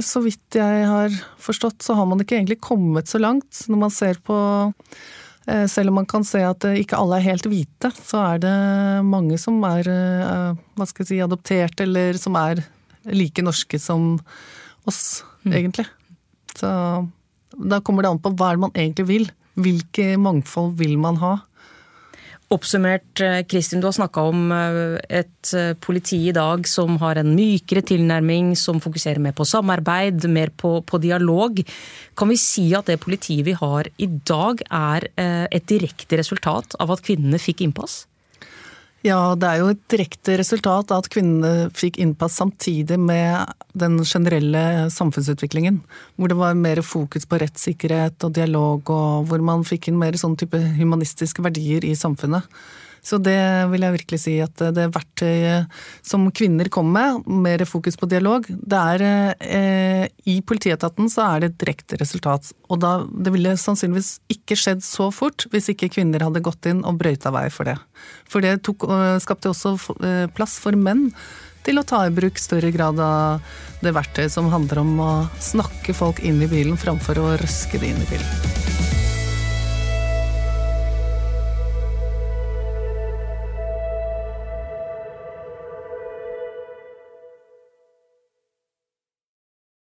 så 0.00 0.22
vidt 0.24 0.56
jeg 0.56 0.84
har 0.88 1.12
forstått, 1.44 1.82
så 1.84 1.92
har 1.98 2.06
man 2.08 2.22
ikke 2.22 2.38
egentlig 2.38 2.56
kommet 2.64 3.10
så 3.10 3.20
langt. 3.20 3.66
Når 3.68 3.82
man 3.82 3.92
ser 3.92 4.16
på 4.24 4.38
Eh, 4.38 5.23
selv 5.68 5.92
om 5.92 5.98
man 6.00 6.08
kan 6.08 6.24
se 6.24 6.40
at 6.46 6.64
eh, 6.68 6.80
ikke 6.80 6.98
alle 6.98 7.18
er 7.18 7.26
helt 7.28 7.48
hvite, 7.50 7.90
så 7.98 8.22
er 8.32 8.44
det 8.44 8.54
mange 9.04 9.38
som 9.40 9.58
er 9.68 9.90
eh, 9.92 10.62
hva 10.76 10.86
skal 10.88 11.04
jeg 11.04 11.10
si, 11.10 11.20
adoptert, 11.24 11.76
eller 11.84 12.16
som 12.20 12.38
er 12.40 12.62
like 13.12 13.44
norske 13.44 13.80
som 13.80 14.14
oss, 14.88 15.22
mm. 15.44 15.52
egentlig. 15.52 15.86
Så 16.56 16.70
da 17.54 17.80
kommer 17.84 18.04
det 18.04 18.14
an 18.14 18.22
på 18.24 18.32
hva 18.38 18.54
man 18.60 18.72
egentlig 18.72 19.08
vil. 19.10 19.26
Hvilke 19.60 20.14
mangfold 20.18 20.72
vil 20.80 20.96
man 20.98 21.20
ha? 21.20 21.36
Oppsummert, 22.54 23.20
eh, 23.20 23.42
Kristin, 23.50 23.80
du 23.80 23.88
har 23.88 23.94
snakka 23.96 24.22
om 24.28 24.52
eh, 24.52 24.98
et 25.08 25.50
eh, 25.58 25.72
politi 25.74 26.20
i 26.28 26.34
dag 26.34 26.68
som 26.70 26.98
har 27.02 27.18
en 27.18 27.32
mykere 27.34 27.82
tilnærming, 27.82 28.52
som 28.54 28.78
fokuserer 28.84 29.18
mer 29.18 29.34
på 29.34 29.46
samarbeid, 29.48 30.28
mer 30.30 30.52
på, 30.54 30.76
på 30.86 31.00
dialog. 31.02 31.58
Kan 32.14 32.30
vi 32.30 32.38
si 32.38 32.68
at 32.78 32.86
det 32.86 33.00
politiet 33.02 33.48
vi 33.48 33.56
har 33.58 33.90
i 33.98 34.06
dag 34.06 34.62
er 34.70 35.08
et 35.18 35.66
direkte 35.66 36.20
resultat 36.20 36.76
av 36.78 36.94
at 36.94 37.02
kvinnene 37.02 37.42
fikk 37.42 37.64
innpass? 37.66 38.04
Ja, 39.04 39.34
det 39.36 39.44
er 39.44 39.58
jo 39.60 39.66
et 39.68 39.82
direkte 39.92 40.38
resultat 40.40 40.92
at 40.96 41.10
kvinnene 41.12 41.68
fikk 41.76 41.98
innpass 42.00 42.38
samtidig 42.40 42.96
med 42.96 43.50
den 43.76 43.98
generelle 44.00 44.86
samfunnsutviklingen. 44.94 45.82
Hvor 46.16 46.32
det 46.32 46.38
var 46.38 46.56
mer 46.56 46.80
fokus 46.80 47.28
på 47.28 47.36
rettssikkerhet 47.42 48.24
og 48.24 48.32
dialog, 48.38 48.88
og 48.88 49.28
hvor 49.28 49.44
man 49.44 49.66
fikk 49.68 49.90
inn 49.90 50.00
mer 50.00 50.16
sånn 50.16 50.38
type 50.40 50.56
humanistiske 50.78 51.44
verdier 51.44 51.84
i 51.84 51.92
samfunnet. 52.00 52.48
Så 53.04 53.18
det 53.20 53.38
vil 53.72 53.84
jeg 53.84 53.96
virkelig 53.98 54.20
si 54.22 54.34
at 54.42 54.64
det 54.76 54.88
verktøyet 54.94 55.70
som 56.04 56.24
kvinner 56.34 56.70
kommer 56.72 56.92
med, 56.94 57.28
mer 57.44 57.64
fokus 57.68 57.98
på 58.00 58.08
dialog, 58.08 58.46
det 58.48 58.80
er 58.80 59.04
eh, 59.44 60.04
I 60.30 60.38
politietaten 60.46 61.08
så 61.12 61.26
er 61.26 61.42
det 61.42 61.50
et 61.50 61.58
direkte 61.64 61.98
resultat. 62.00 62.52
Og 62.72 62.80
da, 62.82 62.96
det 63.04 63.32
ville 63.34 63.56
sannsynligvis 63.60 64.16
ikke 64.32 64.58
skjedd 64.58 64.84
så 64.86 65.10
fort 65.14 65.46
hvis 65.52 65.70
ikke 65.72 65.90
kvinner 65.96 66.24
hadde 66.24 66.44
gått 66.44 66.68
inn 66.70 66.84
og 66.86 67.00
brøyta 67.00 67.32
vei 67.34 67.48
for 67.52 67.68
det. 67.68 67.76
For 68.30 68.44
det 68.44 68.60
tok, 68.66 68.86
skapte 69.24 69.52
også 69.52 69.76
eh, 70.00 70.24
plass 70.34 70.56
for 70.62 70.76
menn 70.78 71.10
til 71.64 71.80
å 71.80 71.86
ta 71.88 72.04
i 72.06 72.12
bruk 72.14 72.38
større 72.40 72.72
grad 72.74 73.00
av 73.00 73.44
det 73.84 73.94
verktøyet 73.96 74.32
som 74.32 74.52
handler 74.52 74.82
om 74.84 74.94
å 75.00 75.12
snakke 75.40 75.96
folk 75.96 76.20
inn 76.24 76.42
i 76.44 76.50
bilen 76.50 76.80
framfor 76.80 77.20
å 77.20 77.34
røske 77.40 77.80
det 77.80 77.92
inn 77.92 78.04
i 78.04 78.10
bilen. 78.12 78.73